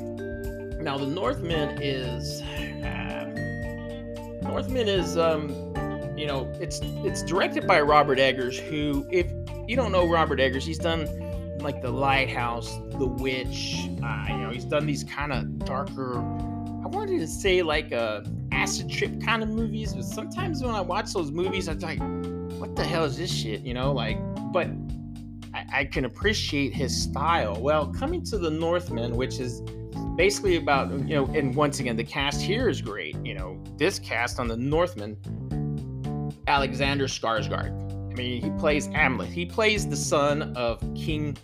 Now, 0.82 0.98
The 0.98 1.06
Northman 1.06 1.82
is 1.82 2.42
uh, 2.42 3.08
Northman 4.42 4.88
is 4.88 5.16
um, 5.16 5.50
you 6.16 6.26
know 6.26 6.50
it's 6.60 6.80
it's 6.82 7.22
directed 7.22 7.66
by 7.66 7.80
Robert 7.80 8.18
Eggers, 8.18 8.58
who 8.58 9.06
if 9.10 9.26
you 9.66 9.76
don't 9.76 9.92
know 9.92 10.08
Robert 10.08 10.40
Eggers, 10.40 10.64
he's 10.64 10.78
done 10.78 11.06
like 11.60 11.82
The 11.82 11.90
Lighthouse, 11.90 12.78
The 12.92 13.06
Witch. 13.06 13.88
Uh, 14.02 14.24
you 14.28 14.38
know, 14.38 14.50
he's 14.52 14.64
done 14.64 14.86
these 14.86 15.04
kind 15.04 15.32
of 15.32 15.58
darker. 15.64 16.18
I 16.18 16.86
wanted 16.86 17.18
to 17.18 17.26
say 17.26 17.62
like 17.62 17.92
a 17.92 18.00
uh, 18.00 18.24
acid 18.52 18.90
trip 18.90 19.20
kind 19.20 19.42
of 19.42 19.48
movies, 19.48 19.94
but 19.94 20.04
sometimes 20.04 20.62
when 20.62 20.74
I 20.74 20.80
watch 20.80 21.12
those 21.12 21.30
movies, 21.30 21.68
I'm 21.68 21.78
like, 21.80 21.98
what 22.58 22.74
the 22.76 22.84
hell 22.84 23.04
is 23.04 23.16
this 23.16 23.32
shit? 23.32 23.60
You 23.62 23.74
know, 23.74 23.92
like, 23.92 24.18
but 24.52 24.68
I, 25.72 25.84
can 25.84 26.04
appreciate 26.04 26.72
his 26.72 26.96
style. 27.02 27.60
Well, 27.60 27.86
coming 27.88 28.22
to 28.24 28.38
the 28.38 28.50
Northman, 28.50 29.16
which 29.16 29.38
is 29.38 29.62
basically 30.16 30.56
about, 30.56 30.90
you 30.90 31.14
know, 31.14 31.26
and 31.26 31.54
once 31.54 31.80
again, 31.80 31.96
the 31.96 32.04
cast 32.04 32.40
here 32.40 32.68
is 32.68 32.80
great. 32.82 33.16
You 33.24 33.34
know, 33.34 33.62
this 33.76 33.98
cast 33.98 34.38
on 34.40 34.48
the 34.48 34.56
Northman, 34.56 35.16
Alexander 36.46 37.06
Skarsgård. 37.06 38.12
I 38.12 38.14
mean, 38.14 38.42
he 38.42 38.50
plays 38.58 38.88
Amleth. 38.88 39.32
He 39.32 39.46
plays 39.46 39.88
the 39.88 39.96
son 39.96 40.54
of 40.56 40.80
King 40.94 41.36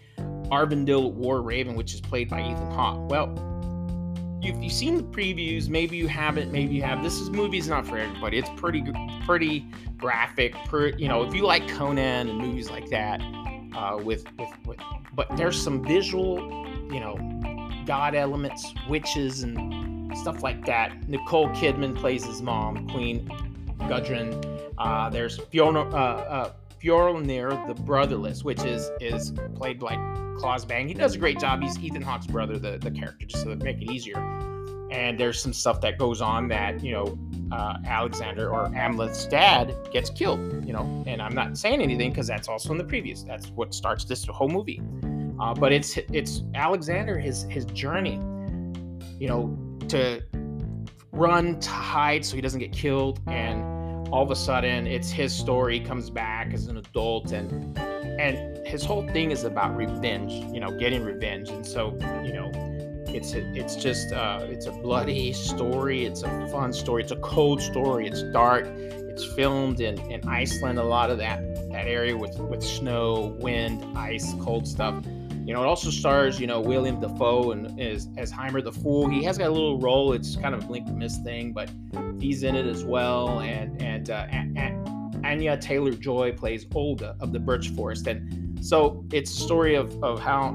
Aurvandil 0.51 1.13
War 1.13 1.43
Raven, 1.43 1.75
which 1.75 1.95
is 1.95 2.01
played 2.01 2.29
by 2.29 2.41
Ethan 2.41 2.71
Hawke. 2.73 3.09
Well, 3.09 3.33
if 4.43 4.63
you've 4.63 4.73
seen 4.73 4.97
the 4.97 5.03
previews, 5.05 5.69
maybe 5.69 5.97
you 5.97 6.07
haven't, 6.07 6.53
maybe 6.53 6.75
you 6.75 6.83
have. 6.83 7.03
This 7.03 7.19
is 7.19 7.31
movie's 7.31 7.69
not 7.69 7.87
for 7.87 7.97
everybody. 7.97 8.39
It's 8.39 8.51
pretty, 8.57 8.85
pretty 9.25 9.67
graphic. 9.97 10.55
Per, 10.67 10.89
you 10.89 11.09
know, 11.09 11.23
if 11.23 11.35
you 11.35 11.45
like 11.45 11.67
Conan 11.69 12.29
and 12.29 12.39
movies 12.39 12.71
like 12.71 12.91
that, 12.91 13.23
uh, 13.77 13.97
with, 14.03 14.25
with 14.39 14.49
with, 14.67 14.79
but 15.15 15.29
there's 15.37 15.61
some 15.61 15.85
visual, 15.85 16.39
you 16.93 17.01
know, 17.01 17.17
god 17.87 18.15
elements, 18.15 18.73
witches 18.89 19.43
and 19.43 20.17
stuff 20.17 20.43
like 20.43 20.65
that. 20.67 21.09
Nicole 21.09 21.49
Kidman 21.51 21.97
plays 21.97 22.25
his 22.25 22.43
mom, 22.43 22.89
Queen 22.89 23.29
Gudrun. 23.89 24.45
Uh, 24.79 25.11
there's 25.11 25.39
Fiona. 25.39 25.83
Uh, 25.91 25.93
uh, 25.95 26.53
the 26.85 27.75
Brotherless, 27.87 28.45
which 28.45 28.63
is 28.65 28.91
is 29.01 29.33
played 29.55 29.81
by 29.81 29.97
Claes 30.39 30.67
Bang. 30.67 30.87
He 30.87 30.93
does 30.93 31.15
a 31.15 31.19
great 31.19 31.41
job. 31.41 31.63
He's 31.63 31.79
Ethan 31.79 32.03
Hawke's 32.03 32.27
brother, 32.27 32.59
the, 32.59 32.77
the 32.77 32.91
character, 32.91 33.25
just 33.25 33.45
to 33.45 33.57
make 33.57 33.81
it 33.81 33.91
easier. 33.91 34.17
And 34.95 35.19
there's 35.19 35.43
some 35.43 35.53
stuff 35.53 35.81
that 35.81 35.99
goes 35.99 36.21
on 36.21 36.47
that, 36.49 36.83
you 36.85 36.93
know, 36.93 37.19
uh, 37.51 37.79
Alexander 37.85 38.49
or 38.49 38.69
Amleth's 38.69 39.27
dad 39.27 39.75
gets 39.93 40.09
killed, 40.09 40.65
you 40.65 40.73
know. 40.73 41.03
And 41.07 41.21
I'm 41.21 41.35
not 41.35 41.59
saying 41.59 41.83
anything 41.83 42.11
because 42.11 42.29
that's 42.29 42.47
also 42.49 42.71
in 42.71 42.79
the 42.79 42.85
previous. 42.85 43.25
That's 43.25 43.49
what 43.49 43.75
starts 43.75 44.05
this 44.05 44.25
whole 44.25 44.49
movie. 44.49 44.81
Uh, 45.41 45.53
but 45.53 45.73
it's 45.73 45.97
it's 46.13 46.43
Alexander 46.55 47.19
his 47.19 47.43
his 47.51 47.65
journey, 47.67 48.21
you 49.19 49.27
know, 49.27 49.59
to 49.89 50.23
run 51.11 51.59
to 51.59 51.71
hide 51.71 52.25
so 52.25 52.37
he 52.37 52.43
doesn't 52.43 52.61
get 52.61 52.73
killed 52.73 53.21
and 53.29 53.63
all 54.09 54.23
of 54.23 54.31
a 54.31 54.37
sudden 54.37 54.87
it's 54.87 55.11
his 55.11 55.35
story 55.35 55.79
comes 55.79 56.11
back 56.11 56.53
as 56.53 56.67
an 56.67 56.77
adult 56.77 57.31
and 57.31 57.79
and 57.79 58.67
his 58.67 58.85
whole 58.85 59.07
thing 59.09 59.31
is 59.31 59.45
about 59.45 59.77
revenge 59.77 60.33
you 60.53 60.59
know 60.59 60.77
getting 60.77 61.05
revenge 61.05 61.49
and 61.51 61.65
so 61.65 61.93
you 62.25 62.33
know 62.33 62.51
it's 63.15 63.35
a, 63.35 63.41
it's 63.55 63.77
just 63.77 64.13
uh, 64.13 64.41
it's 64.43 64.67
a 64.67 64.73
bloody 64.73 65.33
story 65.33 66.05
it's 66.05 66.23
a 66.23 66.49
fun 66.49 66.73
story 66.73 67.03
it's 67.03 67.13
a 67.13 67.17
cold 67.17 67.61
story 67.63 68.07
it's 68.07 68.23
dark 68.25 68.67
it's 68.67 69.25
filmed 69.25 69.81
in, 69.81 69.99
in 70.11 70.27
iceland 70.29 70.79
a 70.79 70.83
lot 70.83 71.11
of 71.11 71.19
that 71.19 71.39
that 71.71 71.87
area 71.87 72.17
with 72.17 72.39
with 72.41 72.63
snow 72.63 73.37
wind 73.41 73.85
ice 73.97 74.35
cold 74.41 74.67
stuff 74.67 75.05
you 75.47 75.53
know, 75.53 75.63
it 75.63 75.67
also 75.67 75.91
stars, 75.91 76.41
you 76.41 76.47
know, 76.47 76.59
William 76.59 77.01
Dafoe 77.01 77.51
and 77.51 77.79
as, 77.79 78.09
as 78.17 78.31
Heimir 78.31 78.63
the 78.63 78.73
Fool. 78.73 79.11
He 79.11 79.23
has 79.25 79.37
got 79.37 79.49
a 79.49 79.53
little 79.53 79.79
role. 79.79 80.15
It's 80.15 80.37
kind 80.37 80.55
of 80.55 80.65
a 80.65 80.67
blink 80.67 80.89
and 80.89 80.99
miss 80.99 81.19
thing, 81.19 81.53
but 81.53 81.71
he's 82.19 82.45
in 82.45 82.57
it 82.57 82.65
as 82.65 82.83
well. 82.83 83.41
And 83.41 83.81
and 83.83 84.09
uh, 84.09 84.27
Anya 85.25 85.57
Taylor 85.59 85.93
Joy 85.93 86.33
plays 86.33 86.67
Olga 86.75 87.17
of 87.21 87.33
the 87.33 87.41
Birch 87.41 87.69
Forest. 87.71 88.07
And 88.07 88.65
so 88.65 89.05
it's 89.13 89.31
a 89.31 89.41
story 89.41 89.75
of, 89.75 90.03
of 90.03 90.19
how 90.19 90.53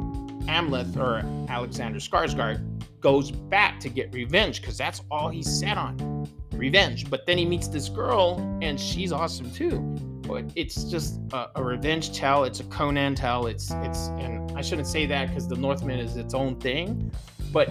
Amleth 0.49 0.97
or 0.97 1.23
Alexander 1.49 1.99
Skarsgård 1.99 2.59
goes 2.99 3.31
back 3.31 3.79
to 3.79 3.89
get 3.89 4.13
revenge 4.13 4.61
because 4.61 4.77
that's 4.77 5.01
all 5.09 5.29
he's 5.29 5.47
set 5.47 5.77
on 5.77 6.27
revenge. 6.53 7.09
But 7.09 7.25
then 7.25 7.37
he 7.37 7.45
meets 7.45 7.67
this 7.67 7.87
girl 7.87 8.39
and 8.61 8.79
she's 8.79 9.11
awesome 9.11 9.51
too. 9.51 9.79
But 10.27 10.45
it's 10.55 10.83
just 10.85 11.19
a, 11.33 11.47
a 11.55 11.63
revenge 11.63 12.15
tell. 12.15 12.43
It's 12.43 12.59
a 12.59 12.63
Conan 12.65 13.15
tell. 13.15 13.47
It's 13.47 13.71
it's 13.71 14.07
and 14.19 14.51
I 14.57 14.61
shouldn't 14.61 14.87
say 14.87 15.05
that 15.07 15.29
because 15.29 15.47
the 15.47 15.55
Northman 15.55 15.99
is 15.99 16.17
its 16.17 16.33
own 16.33 16.59
thing, 16.59 17.11
but 17.51 17.69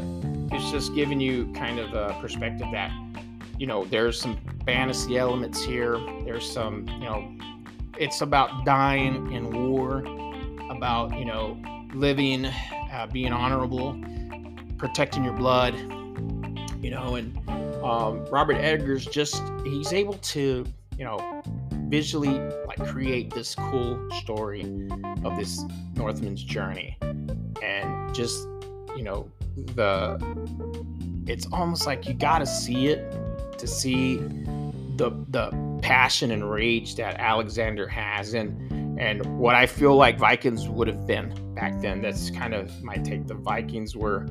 it's 0.51 0.71
just 0.71 0.95
giving 0.95 1.21
you 1.21 1.53
kind 1.53 1.79
of 1.79 1.95
a 1.95 2.19
perspective 2.21 2.67
that 2.73 2.91
you 3.59 3.67
know 3.67 3.85
there's 3.85 4.21
some 4.21 4.39
fantasy 4.65 5.19
elements 5.19 5.63
here. 5.63 5.99
There's 6.25 6.51
some 6.51 6.89
you 6.89 7.01
know 7.01 7.33
it's 7.97 8.23
about 8.23 8.65
dying 8.65 9.33
in 9.33 9.71
war, 9.71 9.99
about 10.71 11.17
you 11.17 11.25
know 11.25 11.61
living, 11.95 12.47
uh, 12.47 13.09
being 13.13 13.33
honorable, 13.33 13.99
protecting 14.77 15.25
your 15.25 15.35
blood, 15.35 15.75
you 16.83 16.91
know, 16.91 17.17
and 17.17 17.37
um, 17.83 18.25
Robert 18.27 18.57
Eggers 18.57 19.07
just 19.07 19.43
he's 19.65 19.93
able 19.93 20.15
to 20.15 20.65
you 20.97 21.05
know 21.05 21.43
visually 21.89 22.39
like 22.67 22.85
create 22.87 23.33
this 23.33 23.55
cool 23.55 24.11
story 24.21 24.63
of 25.25 25.37
this 25.37 25.65
Northman's 25.95 26.43
journey, 26.43 26.97
and 27.01 28.15
just 28.15 28.47
you 28.97 29.03
know 29.03 29.31
the 29.57 30.19
it's 31.27 31.47
almost 31.53 31.87
like 31.87 32.07
you 32.07 32.15
got 32.15 32.39
to 32.39 32.47
see 32.47 32.89
it 32.89 33.15
to 33.59 33.67
see 33.67 34.17
the 34.97 35.11
the 35.29 35.51
passion 35.83 36.31
and 36.31 36.51
rage 36.51 36.97
that 36.97 37.19
Alexander 37.19 37.87
has. 37.87 38.35
And 38.35 38.78
and 38.99 39.25
what 39.39 39.55
I 39.55 39.67
feel 39.67 39.95
like 39.95 40.19
Vikings 40.19 40.69
would 40.69 40.89
have 40.89 41.07
been 41.07 41.55
back 41.55 41.81
then. 41.81 42.03
That's 42.03 42.31
kind 42.31 42.53
of 42.53 42.83
my 42.83 42.97
take. 42.97 43.27
The 43.29 43.35
Vikings 43.35 43.97
were 43.97 44.27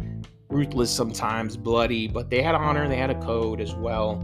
ruthless 0.49 0.91
sometimes, 0.91 1.55
bloody, 1.55 2.07
but 2.07 2.29
they 2.29 2.41
had 2.41 2.53
honor, 2.53 2.87
they 2.87 2.97
had 2.97 3.09
a 3.09 3.19
code 3.21 3.61
as 3.61 3.73
well. 3.75 4.19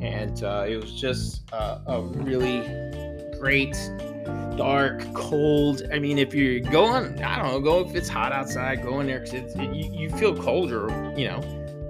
And 0.00 0.42
uh, 0.42 0.66
it 0.68 0.76
was 0.76 0.92
just 0.92 1.42
uh, 1.52 1.78
a 1.86 2.02
really 2.02 2.60
great, 3.38 3.74
dark, 4.56 5.02
cold. 5.14 5.82
I 5.92 6.00
mean, 6.00 6.18
if 6.18 6.34
you're 6.34 6.60
going, 6.60 7.22
I 7.22 7.38
don't 7.38 7.52
know, 7.52 7.60
go 7.60 7.88
if 7.88 7.94
it's 7.94 8.08
hot 8.08 8.32
outside, 8.32 8.82
go 8.82 9.00
in 9.00 9.06
there 9.06 9.20
because 9.20 9.54
it, 9.54 9.74
you, 9.74 9.92
you 9.92 10.10
feel 10.10 10.36
colder, 10.36 10.88
you 11.16 11.28
know. 11.28 11.40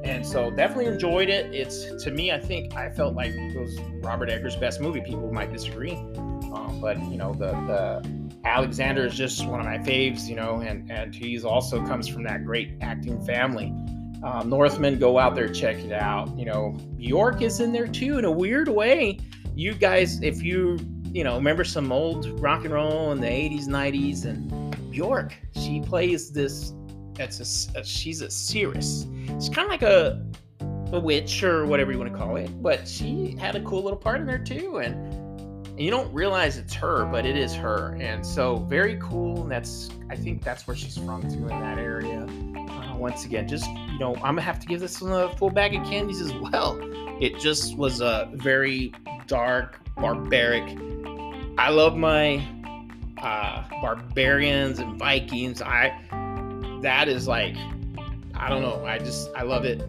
And 0.05 0.27
so 0.27 0.51
definitely 0.51 0.87
enjoyed 0.87 1.31
it. 1.31 1.47
It's 1.55 1.87
to 2.05 2.11
me, 2.11 2.31
I 2.31 2.39
think 2.39 2.75
I 2.75 2.91
felt 2.91 3.15
like 3.15 3.31
it 3.33 3.59
was 3.59 3.81
Robert 4.03 4.29
Eggers' 4.29 4.55
best 4.55 4.81
movie. 4.83 5.01
People 5.01 5.33
might 5.33 5.51
disagree, 5.51 5.97
but 6.81 6.99
you 7.11 7.17
know 7.17 7.33
the 7.33 7.53
the 7.67 8.25
Alexander 8.45 9.07
is 9.07 9.17
just 9.17 9.47
one 9.47 9.61
of 9.61 9.67
my 9.67 9.79
faves, 9.79 10.29
you 10.29 10.37
know, 10.37 10.61
and 10.61 10.91
and 10.91 11.15
he's 11.15 11.45
also 11.45 11.85
comes 11.87 12.09
from 12.09 12.23
that 12.25 12.45
great 12.45 12.77
acting 12.81 13.25
family. 13.25 13.73
Um, 14.23 14.49
Northman, 14.49 14.99
go 14.99 15.19
out 15.19 15.35
there, 15.35 15.49
check 15.49 15.77
it 15.77 15.93
out. 15.93 16.37
You 16.39 16.47
know, 16.47 16.71
Bjork 16.97 17.43
is 17.43 17.61
in 17.61 17.73
there 17.73 17.87
too 17.87 18.19
in 18.19 18.25
a 18.25 18.31
weird 18.31 18.69
way. 18.69 19.19
You 19.55 19.75
guys, 19.75 20.21
if 20.23 20.43
you 20.43 20.79
you 21.13 21.25
know 21.25 21.37
remember 21.37 21.65
some 21.65 21.93
old 21.93 22.41
rock 22.41 22.65
and 22.65 22.75
roll 22.75 23.13
in 23.13 23.21
the 23.21 23.27
80s, 23.27 23.67
90s, 23.67 24.25
and 24.25 24.91
Bjork, 24.91 25.35
she 25.55 25.81
plays 25.81 26.31
this. 26.31 26.73
That's 27.15 27.71
a, 27.75 27.85
she's 27.85 28.23
a 28.23 28.31
seeress. 28.31 29.07
It's 29.29 29.49
kind 29.49 29.67
of 29.67 29.71
like 29.71 29.83
a 29.83 30.25
a 30.93 31.01
witch 31.01 31.43
or 31.43 31.67
whatever 31.67 31.93
you 31.93 31.99
want 31.99 32.13
to 32.13 32.17
call 32.17 32.37
it, 32.37 32.51
but 32.63 32.87
she 32.87 33.37
had 33.39 33.57
a 33.57 33.63
cool 33.63 33.83
little 33.83 33.99
part 33.99 34.21
in 34.21 34.27
there 34.27 34.39
too, 34.39 34.79
and 34.79 35.24
and 35.75 35.81
you 35.81 35.91
don't 35.91 36.13
realize 36.15 36.57
it's 36.57 36.73
her, 36.75 37.05
but 37.07 37.27
it 37.27 37.37
is 37.37 37.53
her. 37.53 37.97
And 37.99 38.25
so 38.25 38.59
very 38.59 38.97
cool. 39.03 39.43
And 39.43 39.51
that's 39.51 39.91
I 40.09 40.15
think 40.15 40.45
that's 40.45 40.69
where 40.69 40.77
she's 40.77 40.97
from 40.97 41.23
too 41.23 41.49
in 41.49 41.61
that 41.61 41.79
area. 41.79 42.21
Uh, 42.21 42.97
once 42.97 43.25
again, 43.25 43.49
just 43.49 43.69
you 43.69 43.99
know, 43.99 44.15
I'm 44.17 44.37
gonna 44.37 44.43
have 44.43 44.61
to 44.61 44.67
give 44.69 44.79
this 44.79 45.03
one 45.03 45.13
a 45.13 45.37
full 45.37 45.51
bag 45.51 45.75
of 45.75 45.85
candies 45.85 46.21
as 46.21 46.33
well. 46.33 46.79
It 47.21 47.41
just 47.41 47.77
was 47.77 48.01
a 48.01 48.31
very 48.35 48.95
dark, 49.27 49.81
barbaric. 49.97 50.79
I 51.59 51.71
love 51.71 51.97
my 51.97 52.47
uh, 53.21 53.65
barbarians 53.81 54.79
and 54.79 54.97
Vikings. 54.97 55.61
I 55.61 55.99
that 56.83 57.09
is 57.09 57.27
like 57.27 57.57
I 58.35 58.49
don't 58.49 58.63
know. 58.63 58.85
I 58.85 58.99
just 58.99 59.29
I 59.35 59.43
love 59.43 59.65
it 59.65 59.83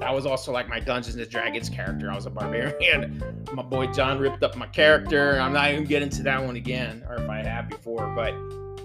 that 0.00 0.14
was 0.14 0.24
also 0.24 0.50
like 0.50 0.66
my 0.68 0.80
Dungeons 0.80 1.16
and 1.16 1.28
Dragons 1.28 1.68
character. 1.68 2.10
I 2.10 2.14
was 2.14 2.24
a 2.24 2.30
barbarian. 2.30 3.22
My 3.52 3.62
boy 3.62 3.86
John 3.88 4.18
ripped 4.18 4.42
up 4.42 4.56
my 4.56 4.66
character. 4.66 5.38
I'm 5.38 5.52
not 5.52 5.72
even 5.72 5.84
getting 5.84 6.08
to 6.10 6.22
that 6.22 6.42
one 6.42 6.56
again, 6.56 7.04
or 7.08 7.16
if 7.16 7.28
I 7.28 7.42
have 7.42 7.68
before, 7.68 8.06
but 8.14 8.32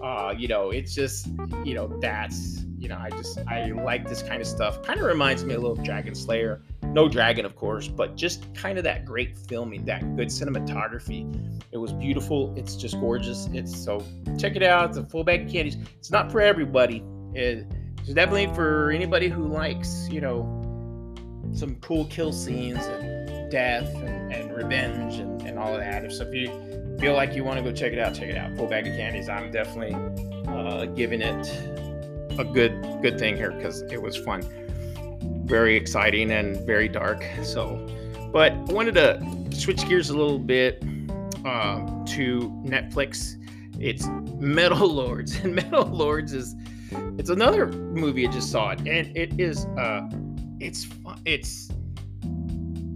uh, 0.03 0.33
you 0.35 0.47
know, 0.47 0.71
it's 0.71 0.93
just 0.93 1.27
you 1.63 1.73
know, 1.73 1.87
that's 2.01 2.65
you 2.77 2.89
know, 2.89 2.97
I 2.97 3.09
just 3.11 3.37
I 3.47 3.67
like 3.71 4.07
this 4.07 4.21
kind 4.21 4.41
of 4.41 4.47
stuff. 4.47 4.83
Kind 4.83 4.99
of 4.99 5.05
reminds 5.05 5.45
me 5.45 5.53
a 5.53 5.57
little 5.57 5.77
of 5.77 5.83
Dragon 5.83 6.15
Slayer. 6.15 6.61
No 6.83 7.07
dragon, 7.07 7.45
of 7.45 7.55
course, 7.55 7.87
but 7.87 8.15
just 8.15 8.53
kind 8.53 8.77
of 8.77 8.83
that 8.83 9.05
great 9.05 9.37
filming, 9.37 9.85
that 9.85 10.01
good 10.15 10.27
cinematography. 10.27 11.63
It 11.71 11.77
was 11.77 11.93
beautiful. 11.93 12.53
It's 12.57 12.75
just 12.75 12.99
gorgeous. 12.99 13.47
It's 13.53 13.75
so 13.75 14.03
check 14.37 14.55
it 14.55 14.63
out. 14.63 14.89
It's 14.89 14.97
a 14.97 15.05
full 15.05 15.23
bag 15.23 15.45
of 15.45 15.51
candies. 15.51 15.77
It's 15.97 16.11
not 16.11 16.31
for 16.31 16.41
everybody. 16.41 17.03
It, 17.33 17.67
it's 17.99 18.13
definitely 18.13 18.53
for 18.53 18.91
anybody 18.91 19.29
who 19.29 19.47
likes, 19.47 20.07
you 20.11 20.21
know, 20.21 20.54
some 21.55 21.75
cool 21.75 22.05
kill 22.05 22.33
scenes 22.33 22.85
and 22.85 23.49
death 23.49 23.93
and, 23.95 24.33
and 24.33 24.55
revenge 24.55 25.15
and, 25.15 25.41
and 25.43 25.57
all 25.57 25.73
of 25.73 25.79
that. 25.79 26.11
So 26.11 26.23
if 26.27 26.33
you 26.33 26.97
feel 26.99 27.13
like 27.13 27.33
you 27.33 27.43
want 27.43 27.57
to 27.57 27.63
go 27.63 27.71
check 27.71 27.93
it 27.93 27.99
out, 27.99 28.13
check 28.13 28.29
it 28.29 28.37
out. 28.37 28.55
Full 28.57 28.67
bag 28.67 28.87
of 28.87 28.95
candies. 28.95 29.29
I'm 29.29 29.51
definitely 29.51 29.95
uh, 30.47 30.85
giving 30.85 31.21
it 31.21 31.47
a 32.37 32.43
good 32.43 32.81
good 33.01 33.17
thing 33.17 33.37
here 33.37 33.51
because 33.51 33.81
it 33.83 34.01
was 34.01 34.17
fun, 34.17 34.43
very 35.45 35.75
exciting 35.75 36.31
and 36.31 36.57
very 36.65 36.89
dark. 36.89 37.23
So, 37.43 37.87
but 38.31 38.51
I 38.51 38.73
wanted 38.73 38.95
to 38.95 39.55
switch 39.57 39.87
gears 39.87 40.09
a 40.09 40.17
little 40.17 40.39
bit 40.39 40.83
uh, 41.45 42.05
to 42.05 42.61
Netflix. 42.65 43.41
It's 43.79 44.07
Metal 44.39 44.87
Lords, 44.87 45.35
and 45.35 45.55
Metal 45.61 45.85
Lords 45.85 46.33
is 46.33 46.55
it's 47.17 47.29
another 47.29 47.67
movie 47.67 48.27
I 48.27 48.31
just 48.31 48.51
saw 48.51 48.71
it, 48.71 48.79
and 48.79 49.15
it 49.15 49.39
is 49.39 49.65
uh, 49.77 50.09
it's 50.65 50.87
it's 51.25 51.71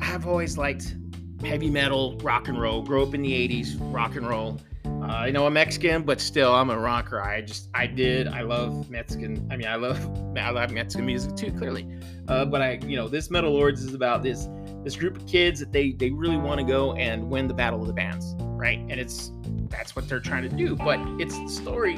I've 0.01 0.27
always 0.27 0.57
liked 0.57 0.95
heavy 1.43 1.69
metal, 1.69 2.17
rock 2.21 2.47
and 2.47 2.59
roll. 2.59 2.81
Grew 2.81 3.03
up 3.03 3.13
in 3.13 3.21
the 3.21 3.31
'80s, 3.31 3.77
rock 3.93 4.15
and 4.15 4.27
roll. 4.27 4.59
Uh, 4.85 5.13
I 5.13 5.31
know 5.31 5.45
I'm 5.45 5.53
Mexican, 5.53 6.03
but 6.03 6.19
still, 6.19 6.53
I'm 6.53 6.69
a 6.69 6.77
rocker. 6.77 7.21
I 7.21 7.41
just, 7.41 7.69
I 7.73 7.87
did, 7.87 8.27
I 8.27 8.41
love 8.41 8.89
Mexican. 8.89 9.47
I 9.49 9.55
mean, 9.55 9.67
I 9.67 9.75
love, 9.75 9.97
I 10.37 10.49
love 10.49 10.71
Mexican 10.71 11.05
music 11.05 11.35
too, 11.35 11.51
clearly. 11.53 11.87
Uh, 12.27 12.45
but 12.45 12.61
I, 12.61 12.79
you 12.85 12.97
know, 12.97 13.07
this 13.07 13.31
Metal 13.31 13.51
Lords 13.51 13.83
is 13.83 13.93
about 13.93 14.23
this, 14.23 14.49
this 14.83 14.95
group 14.95 15.15
of 15.15 15.25
kids 15.25 15.61
that 15.61 15.71
they, 15.71 15.93
they 15.93 16.11
really 16.11 16.37
want 16.37 16.59
to 16.59 16.65
go 16.65 16.93
and 16.93 17.29
win 17.29 17.47
the 17.47 17.53
battle 17.53 17.81
of 17.81 17.87
the 17.87 17.93
bands, 17.93 18.35
right? 18.39 18.79
And 18.79 18.99
it's, 18.99 19.31
that's 19.69 19.95
what 19.95 20.07
they're 20.09 20.19
trying 20.19 20.43
to 20.43 20.55
do. 20.55 20.75
But 20.75 20.99
it's 21.19 21.37
the 21.39 21.47
story, 21.47 21.97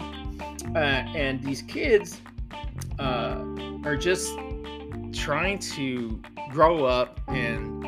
uh, 0.75 0.77
and 0.77 1.43
these 1.43 1.63
kids 1.63 2.21
uh, 2.99 3.43
are 3.83 3.97
just 3.97 4.31
trying 5.13 5.59
to 5.59 6.21
grow 6.49 6.85
up 6.85 7.19
and 7.27 7.83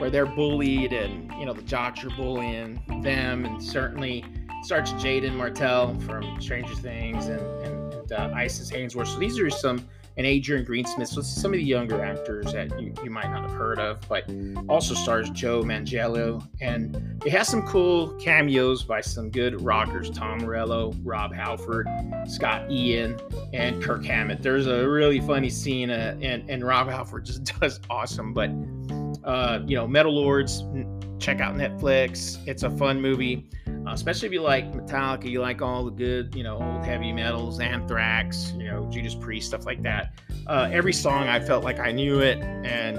where 0.00 0.10
they're 0.10 0.26
bullied 0.26 0.92
and 0.92 1.32
you 1.38 1.46
know 1.46 1.52
the 1.52 1.62
jocks 1.62 2.04
are 2.04 2.10
bullying 2.10 2.82
them 3.02 3.44
and 3.44 3.62
certainly 3.62 4.24
starts 4.62 4.92
Jaeden 4.92 5.34
Martell 5.34 5.94
from 6.00 6.40
Stranger 6.40 6.74
Things 6.74 7.26
and, 7.26 7.40
and, 7.62 7.94
and 7.94 8.12
uh, 8.12 8.30
Isis 8.34 8.70
Hainsworth. 8.70 9.06
So 9.06 9.18
these 9.18 9.38
are 9.38 9.48
some 9.48 9.86
and 10.16 10.26
Adrian 10.26 10.64
Greensmith. 10.64 11.08
So 11.08 11.20
some 11.20 11.52
of 11.52 11.58
the 11.58 11.64
younger 11.64 12.02
actors 12.02 12.52
that 12.52 12.80
you, 12.80 12.92
you 13.04 13.10
might 13.10 13.30
not 13.30 13.42
have 13.42 13.52
heard 13.52 13.78
of, 13.78 14.00
but 14.08 14.24
also 14.68 14.94
stars 14.94 15.28
Joe 15.30 15.62
Manganiello. 15.62 16.46
And 16.60 17.22
it 17.24 17.32
has 17.32 17.48
some 17.48 17.66
cool 17.66 18.08
cameos 18.14 18.82
by 18.82 19.00
some 19.00 19.30
good 19.30 19.60
rockers 19.60 20.10
Tom 20.10 20.38
Morello, 20.38 20.94
Rob 21.02 21.34
Halford, 21.34 21.86
Scott 22.26 22.70
Ian, 22.70 23.20
and 23.52 23.82
Kirk 23.82 24.04
Hammett. 24.04 24.42
There's 24.42 24.66
a 24.66 24.88
really 24.88 25.20
funny 25.20 25.50
scene, 25.50 25.90
uh, 25.90 26.16
and, 26.22 26.48
and 26.48 26.64
Rob 26.64 26.88
Halford 26.88 27.26
just 27.26 27.44
does 27.60 27.80
awesome. 27.90 28.32
But, 28.32 28.50
uh, 29.24 29.60
you 29.66 29.76
know, 29.76 29.86
Metal 29.86 30.14
Lords, 30.14 30.64
check 31.18 31.40
out 31.40 31.54
Netflix. 31.54 32.38
It's 32.46 32.62
a 32.62 32.70
fun 32.70 33.00
movie, 33.00 33.48
uh, 33.66 33.92
especially 33.92 34.26
if 34.26 34.32
you 34.32 34.42
like 34.42 34.72
Metallica, 34.72 35.30
you 35.30 35.40
like 35.40 35.62
all 35.62 35.84
the 35.84 35.90
good, 35.90 36.34
you 36.34 36.42
know, 36.42 36.58
old 36.58 36.84
heavy 36.84 37.12
metals, 37.12 37.60
Anthrax, 37.60 38.52
you 38.56 38.64
know, 38.64 38.88
Judas 38.90 39.14
Priest, 39.14 39.48
stuff 39.48 39.66
like 39.66 39.82
that. 39.82 40.12
Uh, 40.46 40.68
every 40.72 40.92
song 40.92 41.28
I 41.28 41.40
felt 41.40 41.64
like 41.64 41.78
I 41.78 41.92
knew 41.92 42.20
it, 42.20 42.38
and 42.38 42.98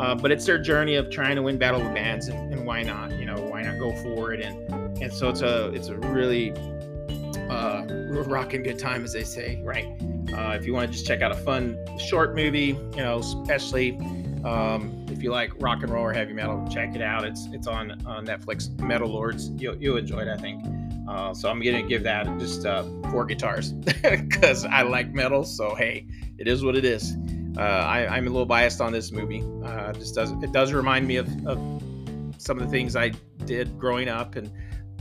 uh, 0.00 0.14
but 0.14 0.32
it's 0.32 0.46
their 0.46 0.58
journey 0.58 0.96
of 0.96 1.10
trying 1.10 1.36
to 1.36 1.42
win 1.42 1.58
battle 1.58 1.86
of 1.86 1.94
bands, 1.94 2.28
and, 2.28 2.52
and, 2.52 2.66
why 2.66 2.82
not? 2.82 3.12
You 3.12 3.26
know, 3.26 3.36
why 3.36 3.62
not 3.62 3.78
go 3.78 3.94
for 4.02 4.32
it? 4.32 4.40
And 4.44 4.98
and 5.02 5.12
so 5.12 5.28
it's 5.28 5.42
a 5.42 5.68
it's 5.68 5.88
a 5.88 5.96
really 5.98 6.52
uh, 7.50 7.84
rocking 8.26 8.62
good 8.62 8.78
time, 8.78 9.04
as 9.04 9.12
they 9.12 9.24
say, 9.24 9.60
right? 9.62 9.86
Uh, 10.32 10.56
if 10.58 10.64
you 10.64 10.72
want 10.72 10.90
to 10.90 10.92
just 10.92 11.06
check 11.06 11.20
out 11.20 11.32
a 11.32 11.36
fun 11.36 11.76
short 11.98 12.34
movie, 12.34 12.78
you 12.96 13.02
know, 13.02 13.18
especially 13.18 13.98
um, 14.44 15.06
if 15.08 15.22
you 15.22 15.30
like 15.30 15.52
rock 15.60 15.82
and 15.82 15.92
roll 15.92 16.04
or 16.04 16.12
heavy 16.12 16.32
metal, 16.32 16.66
check 16.70 16.94
it 16.94 17.02
out. 17.02 17.24
It's 17.24 17.46
it's 17.52 17.66
on 17.66 17.90
Netflix. 18.24 18.78
Metal 18.80 19.08
Lords, 19.08 19.50
you'll 19.56 19.76
you'll 19.76 19.96
enjoy 19.96 20.20
it, 20.20 20.28
I 20.28 20.36
think. 20.36 20.64
Uh, 21.08 21.34
so 21.34 21.48
I'm 21.48 21.60
gonna 21.60 21.82
give 21.82 22.04
that 22.04 22.26
just 22.38 22.64
uh, 22.64 22.84
four 23.10 23.24
guitars 23.24 23.72
because 24.02 24.64
I 24.64 24.82
like 24.82 25.12
metal. 25.12 25.44
So 25.44 25.74
hey, 25.74 26.06
it 26.38 26.46
is 26.46 26.62
what 26.62 26.76
it 26.76 26.84
is. 26.84 27.16
Uh, 27.58 27.62
I, 27.62 28.16
am 28.16 28.26
a 28.26 28.30
little 28.30 28.46
biased 28.46 28.80
on 28.80 28.92
this 28.92 29.10
movie. 29.10 29.42
Uh, 29.64 29.92
just 29.92 30.14
does 30.14 30.30
it 30.30 30.52
does 30.52 30.72
remind 30.72 31.08
me 31.08 31.16
of, 31.16 31.28
of 31.46 31.58
some 32.38 32.58
of 32.58 32.64
the 32.64 32.70
things 32.70 32.94
I 32.94 33.10
did 33.44 33.76
growing 33.76 34.08
up 34.08 34.36
and 34.36 34.50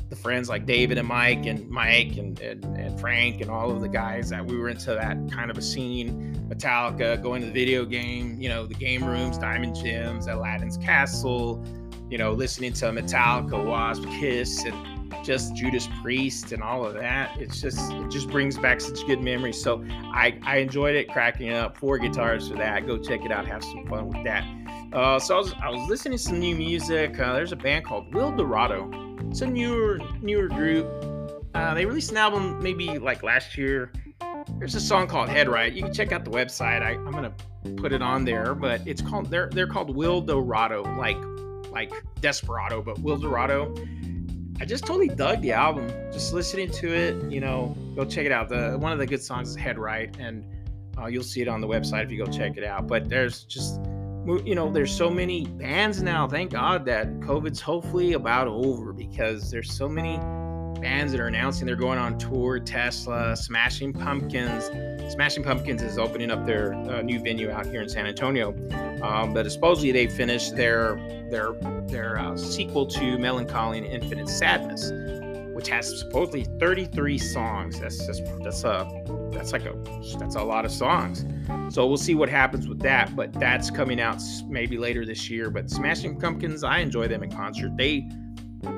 the 0.10 0.15
friends 0.15 0.50
like 0.50 0.65
David 0.65 0.98
and 0.98 1.08
Mike 1.08 1.45
and 1.45 1.69
Mike 1.69 2.17
and, 2.17 2.39
and, 2.39 2.65
and 2.78 3.00
Frank 3.00 3.41
and 3.41 3.50
all 3.50 3.69
of 3.69 3.80
the 3.80 3.88
guys 3.88 4.30
that 4.30 4.45
we 4.45 4.58
were 4.58 4.69
into 4.69 4.91
that 4.91 5.17
kind 5.32 5.52
of 5.52 5.58
a 5.58 5.62
scene. 5.62 6.36
Metallica, 6.50 7.22
going 7.22 7.41
to 7.41 7.48
the 7.48 7.54
video 7.54 7.86
game, 7.86 8.41
you 8.41 8.50
know, 8.50 8.65
the 8.65 8.74
game 8.74 9.04
rooms, 9.04 9.38
Diamond 9.38 9.76
Gems, 9.76 10.28
Aladdin's 10.28 10.78
Castle, 10.78 11.63
you 12.10 12.17
know, 12.17 12.34
listening 12.34 12.74
to 12.74 12.86
Metallica, 12.86 13.63
Wasp, 13.63 14.04
Kiss, 14.19 14.65
and 14.65 15.00
just 15.24 15.56
Judas 15.56 15.88
Priest 16.02 16.52
and 16.54 16.63
all 16.63 16.84
of 16.84 16.95
that. 16.95 17.39
It's 17.39 17.62
just 17.62 17.91
it 17.91 18.10
just 18.10 18.30
brings 18.30 18.58
back 18.58 18.82
such 18.82 19.06
good 19.06 19.22
memories. 19.22 19.62
So 19.62 19.86
I 19.89 20.39
I 20.43 20.58
enjoyed 20.58 20.95
it, 20.95 21.08
cracking 21.10 21.54
up 21.54 21.78
four 21.78 22.00
guitars 22.00 22.50
for 22.50 22.56
that. 22.56 22.88
Go 22.88 22.98
check 22.98 23.26
it 23.26 23.32
out, 23.32 23.45
have 23.45 23.63
some 23.63 23.86
fun 23.86 24.08
with 24.08 24.24
that. 24.24 24.43
Uh, 24.91 25.19
so 25.19 25.36
I 25.36 25.38
was 25.38 25.54
I 25.62 25.69
was 25.69 25.88
listening 25.88 26.17
to 26.17 26.24
some 26.24 26.39
new 26.39 26.56
music. 26.56 27.19
Uh, 27.19 27.34
there's 27.34 27.52
a 27.52 27.58
band 27.58 27.86
called 27.86 28.12
Will 28.12 28.36
Dorado 28.36 29.09
it's 29.30 29.42
a 29.42 29.48
newer 29.48 30.00
newer 30.22 30.48
group. 30.48 30.88
Uh, 31.54 31.74
they 31.74 31.86
released 31.86 32.12
an 32.12 32.18
album 32.18 32.62
maybe 32.62 32.98
like 33.00 33.24
last 33.24 33.58
year. 33.58 33.92
There's 34.58 34.76
a 34.76 34.82
song 34.82 35.08
called 35.08 35.30
Head 35.30 35.48
Right. 35.48 35.72
You 35.72 35.84
can 35.84 35.94
check 35.94 36.12
out 36.12 36.26
the 36.26 36.32
website. 36.32 36.82
I, 36.82 36.92
I'm 36.92 37.12
gonna 37.12 37.34
put 37.78 37.94
it 37.94 38.02
on 38.02 38.26
there, 38.26 38.56
but 38.56 38.86
it's 38.88 39.02
called 39.02 39.30
they're 39.30 39.50
they're 39.50 39.68
called 39.68 39.96
Will 39.96 40.22
Dorado, 40.22 40.84
like 40.98 41.18
like 41.72 41.92
Desperado, 42.22 42.82
but 42.82 43.00
Will 43.00 43.18
Dorado. 43.18 43.74
I 44.60 44.65
just 44.65 44.86
totally 44.86 45.08
dug 45.08 45.42
the 45.42 45.54
album. 45.54 45.88
Just 46.12 46.34
listening 46.34 46.70
to 46.72 46.94
it, 46.94 47.32
you 47.32 47.39
know, 47.39 47.78
go 47.96 48.04
check 48.04 48.26
it 48.26 48.32
out. 48.32 48.50
The 48.50 48.78
one 48.78 48.92
of 48.92 49.00
the 49.00 49.06
good 49.06 49.22
songs 49.22 49.50
is 49.50 49.56
Head 49.56 49.78
Right, 49.78 50.15
and 50.20 50.44
uh, 50.98 51.06
you'll 51.06 51.24
see 51.24 51.42
it 51.42 51.48
on 51.48 51.62
the 51.62 51.68
website 51.68 52.04
if 52.04 52.12
you 52.12 52.24
go 52.24 52.30
check 52.30 52.58
it 52.58 52.63
out. 52.63 52.88
But 52.88 53.08
there's 53.08 53.44
just 53.44 53.80
you 54.38 54.56
know, 54.56 54.72
there's 54.72 54.96
so 54.96 55.10
many 55.10 55.46
bands 55.46 56.02
now. 56.02 56.28
Thank 56.28 56.52
God 56.52 56.86
that 56.86 57.08
COVID's 57.22 57.60
hopefully 57.60 58.13
about 58.13 58.48
over 58.48 58.94
because 58.94 59.50
there's 59.50 59.74
so 59.74 59.89
many 59.89 60.18
bands 60.80 61.12
that 61.12 61.20
are 61.20 61.28
announcing 61.28 61.65
they're 61.65 61.76
going 61.76 62.00
on 62.00 62.18
tour. 62.18 62.60
Tesla, 62.60 63.36
Smashing 63.36 63.94
Pumpkins. 63.94 64.65
Smashing 65.12 65.44
Pumpkins 65.44 65.82
is 65.82 65.98
opening 65.98 66.32
up 66.32 66.46
their 66.46 66.74
uh, 66.74 67.02
new 67.02 67.20
venue 67.20 67.50
out 67.50 67.65
here 67.65 67.82
in 67.82 67.89
San 67.89 68.06
Antonio. 68.06 68.50
Um, 69.02 69.34
but 69.34 69.50
supposedly 69.52 69.92
they 69.92 70.08
finished 70.08 70.56
their 70.56 70.96
their 71.30 71.54
their 71.88 72.18
uh, 72.20 72.38
sequel 72.38 72.86
to 72.88 73.18
Mellon 73.18 73.48
Collie 73.48 73.80
and 73.80 73.88
Infinite 73.88 74.30
Sadness, 74.30 74.92
which 75.60 75.67
has 75.67 76.00
supposedly 76.00 76.45
33 76.58 77.17
songs. 77.17 77.82
That's 77.82 78.06
just 78.08 78.24
that's 78.41 78.63
a 78.63 79.04
that's 79.30 79.52
like 79.52 79.65
a 79.65 79.74
that's 80.17 80.36
a 80.36 80.41
lot 80.41 80.63
of 80.63 80.72
songs. 80.72 81.26
So 81.67 81.86
we'll 81.86 81.98
see 81.98 82.15
what 82.15 82.30
happens 82.30 82.69
with 82.69 82.80
that. 82.80 83.13
But 83.13 83.34
that's 83.34 83.69
coming 83.69 84.00
out 84.00 84.24
maybe 84.48 84.78
later 84.78 85.06
this 85.06 85.30
year. 85.30 85.50
But 85.50 85.69
Smashing 85.69 86.17
Pumpkins, 86.17 86.63
I 86.63 86.78
enjoy 86.78 87.10
them 87.10 87.24
in 87.24 87.30
concert. 87.30 87.76
They 87.76 88.10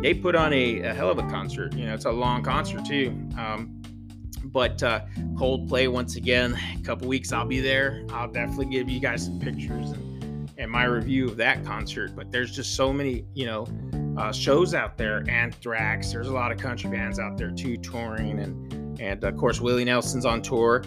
they 0.02 0.16
put 0.16 0.34
on 0.34 0.54
a, 0.54 0.80
a 0.80 0.92
hell 0.92 1.12
of 1.12 1.20
a 1.20 1.30
concert. 1.30 1.76
You 1.76 1.86
know, 1.86 1.94
it's 1.94 2.06
a 2.06 2.12
long 2.12 2.42
concert 2.42 2.84
too. 2.84 3.10
Um, 3.38 3.80
but 4.46 4.82
uh, 4.82 5.02
Coldplay 5.36 5.88
once 5.88 6.16
again, 6.16 6.58
a 6.80 6.84
couple 6.84 7.08
weeks 7.08 7.32
I'll 7.32 7.46
be 7.46 7.60
there. 7.60 8.04
I'll 8.10 8.32
definitely 8.32 8.72
give 8.72 8.90
you 8.90 9.00
guys 9.00 9.26
some 9.26 9.40
pictures 9.40 9.92
and, 9.92 10.11
and 10.62 10.72
my 10.72 10.84
review 10.84 11.28
of 11.28 11.38
that 11.38 11.66
concert. 11.66 12.16
But 12.16 12.32
there's 12.32 12.56
just 12.56 12.76
so 12.76 12.94
many, 12.94 13.26
you 13.34 13.48
know, 13.48 13.68
uh, 14.18 14.32
shows 14.32 14.74
out 14.74 14.98
there. 14.98 15.26
Anthrax. 15.28 16.12
There's 16.12 16.28
a 16.28 16.34
lot 16.34 16.52
of 16.52 16.60
country 16.60 16.90
bands 16.90 17.20
out 17.20 17.38
there 17.38 17.52
too 17.52 17.78
touring 17.78 18.40
and 18.40 18.72
and 19.02 19.24
of 19.24 19.36
course, 19.36 19.60
Willie 19.60 19.86
Nelson's 19.86 20.26
on 20.26 20.44
tour. 20.44 20.84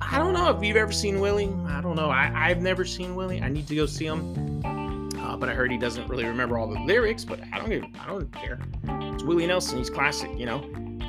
I 0.00 0.18
don't 0.18 0.32
know 0.32 0.48
if 0.56 0.62
you've 0.64 0.76
ever 0.76 0.92
seen 0.92 1.20
Willie. 1.20 1.52
I 1.66 1.82
don't 1.82 1.96
know. 1.96 2.08
I, 2.08 2.32
I've 2.34 2.62
never 2.62 2.86
seen 2.86 3.14
Willie. 3.14 3.42
I 3.42 3.48
need 3.48 3.66
to 3.68 3.74
go 3.74 3.84
see 3.84 4.06
him. 4.06 4.62
Uh, 4.64 5.36
but 5.36 5.48
I 5.48 5.54
heard 5.54 5.70
he 5.70 5.76
doesn't 5.76 6.08
really 6.08 6.24
remember 6.24 6.56
all 6.56 6.68
the 6.68 6.80
lyrics. 6.80 7.24
But 7.24 7.40
I 7.52 7.58
don't 7.58 7.72
even. 7.72 7.94
I 8.00 8.06
don't 8.06 8.32
care. 8.32 8.58
It's 8.88 9.24
Willie 9.24 9.46
Nelson. 9.46 9.76
He's 9.78 9.90
classic, 9.90 10.30
you 10.38 10.46
know. 10.46 10.60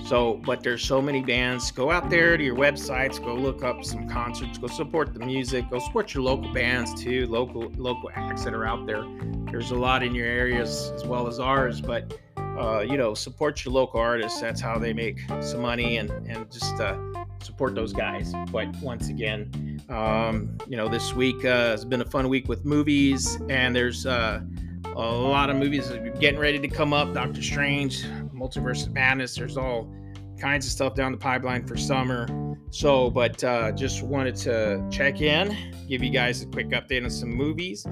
So, 0.08 0.36
but 0.46 0.64
there's 0.64 0.86
so 0.86 1.02
many 1.02 1.22
bands. 1.22 1.70
Go 1.70 1.92
out 1.92 2.10
there 2.10 2.38
to 2.38 2.44
your 2.44 2.56
websites. 2.56 3.22
Go 3.22 3.34
look 3.36 3.62
up 3.62 3.84
some 3.84 4.08
concerts. 4.08 4.58
Go 4.58 4.68
support 4.68 5.14
the 5.14 5.20
music. 5.20 5.70
Go 5.70 5.80
support 5.80 6.14
your 6.14 6.24
local 6.24 6.54
bands 6.54 6.94
too. 7.04 7.28
Local 7.28 7.70
local 7.76 8.10
acts 8.16 8.46
that 8.46 8.54
are 8.54 8.66
out 8.66 8.88
there. 8.88 9.06
There's 9.52 9.72
a 9.72 9.76
lot 9.76 10.04
in 10.04 10.16
your 10.16 10.26
areas 10.26 10.94
as 10.96 11.04
well 11.04 11.28
as 11.28 11.42
ours. 11.42 11.82
But 11.82 12.18
uh, 12.38 12.80
you 12.80 12.96
know, 12.96 13.14
support 13.16 13.66
your 13.66 13.74
local 13.74 14.00
artists. 14.00 14.40
That's 14.40 14.62
how 14.62 14.80
they 14.80 14.94
make 14.94 15.20
some 15.42 15.62
money 15.62 15.98
and, 15.98 16.10
and 16.26 16.50
just 16.50 16.80
uh, 16.80 16.98
support 17.44 17.76
those 17.76 17.92
guys. 17.92 18.34
But 18.50 18.74
once 18.78 19.10
again, 19.10 19.82
um, 19.90 20.58
you 20.70 20.78
know, 20.78 20.88
this 20.88 21.14
week 21.14 21.44
uh, 21.44 21.72
has 21.72 21.84
been 21.84 22.02
a 22.02 22.06
fun 22.06 22.30
week 22.30 22.48
with 22.48 22.64
movies, 22.64 23.38
and 23.50 23.76
there's 23.76 24.06
uh, 24.06 24.40
a 24.86 25.12
lot 25.12 25.50
of 25.50 25.58
movies 25.58 25.92
getting 26.20 26.40
ready 26.40 26.60
to 26.60 26.68
come 26.70 26.94
up. 26.94 27.14
Doctor 27.14 27.42
Strange, 27.42 28.06
Multiverse 28.38 28.92
Madness. 28.92 29.36
There's 29.36 29.58
all 29.58 29.92
kinds 30.40 30.66
of 30.66 30.72
stuff 30.72 30.94
down 30.94 31.12
the 31.12 31.18
pipeline 31.18 31.66
for 31.66 31.76
summer. 31.76 32.28
So, 32.70 33.10
but 33.10 33.44
uh, 33.44 33.72
just 33.72 34.04
wanted 34.04 34.36
to 34.38 34.86
check 34.92 35.22
in, 35.22 35.56
give 35.88 36.04
you 36.04 36.12
guys 36.12 36.42
a 36.44 36.48
quick 36.48 36.70
update 36.70 37.04
on 37.04 37.10
some 37.10 37.30
movies, 37.30 37.86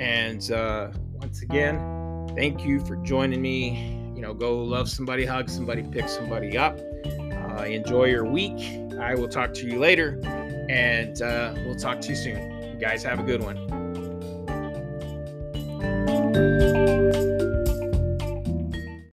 and 0.00 0.50
uh, 0.50 0.90
once 1.14 1.42
again, 1.42 1.78
thank 2.36 2.64
you 2.64 2.80
for 2.80 2.96
joining 2.96 3.40
me 3.40 3.98
you 4.18 4.22
know, 4.22 4.34
go 4.34 4.58
love 4.64 4.88
somebody, 4.88 5.24
hug 5.24 5.48
somebody, 5.48 5.80
pick 5.80 6.08
somebody 6.08 6.58
up. 6.58 6.76
Uh, 7.06 7.62
enjoy 7.62 8.06
your 8.06 8.24
week. 8.24 8.58
I 8.98 9.14
will 9.14 9.28
talk 9.28 9.54
to 9.54 9.64
you 9.64 9.78
later, 9.78 10.20
and 10.68 11.22
uh, 11.22 11.54
we'll 11.58 11.76
talk 11.76 12.00
to 12.00 12.08
you 12.08 12.16
soon. 12.16 12.72
You 12.72 12.80
guys 12.80 13.04
have 13.04 13.20
a 13.20 13.22
good 13.22 13.44
one. 13.44 13.77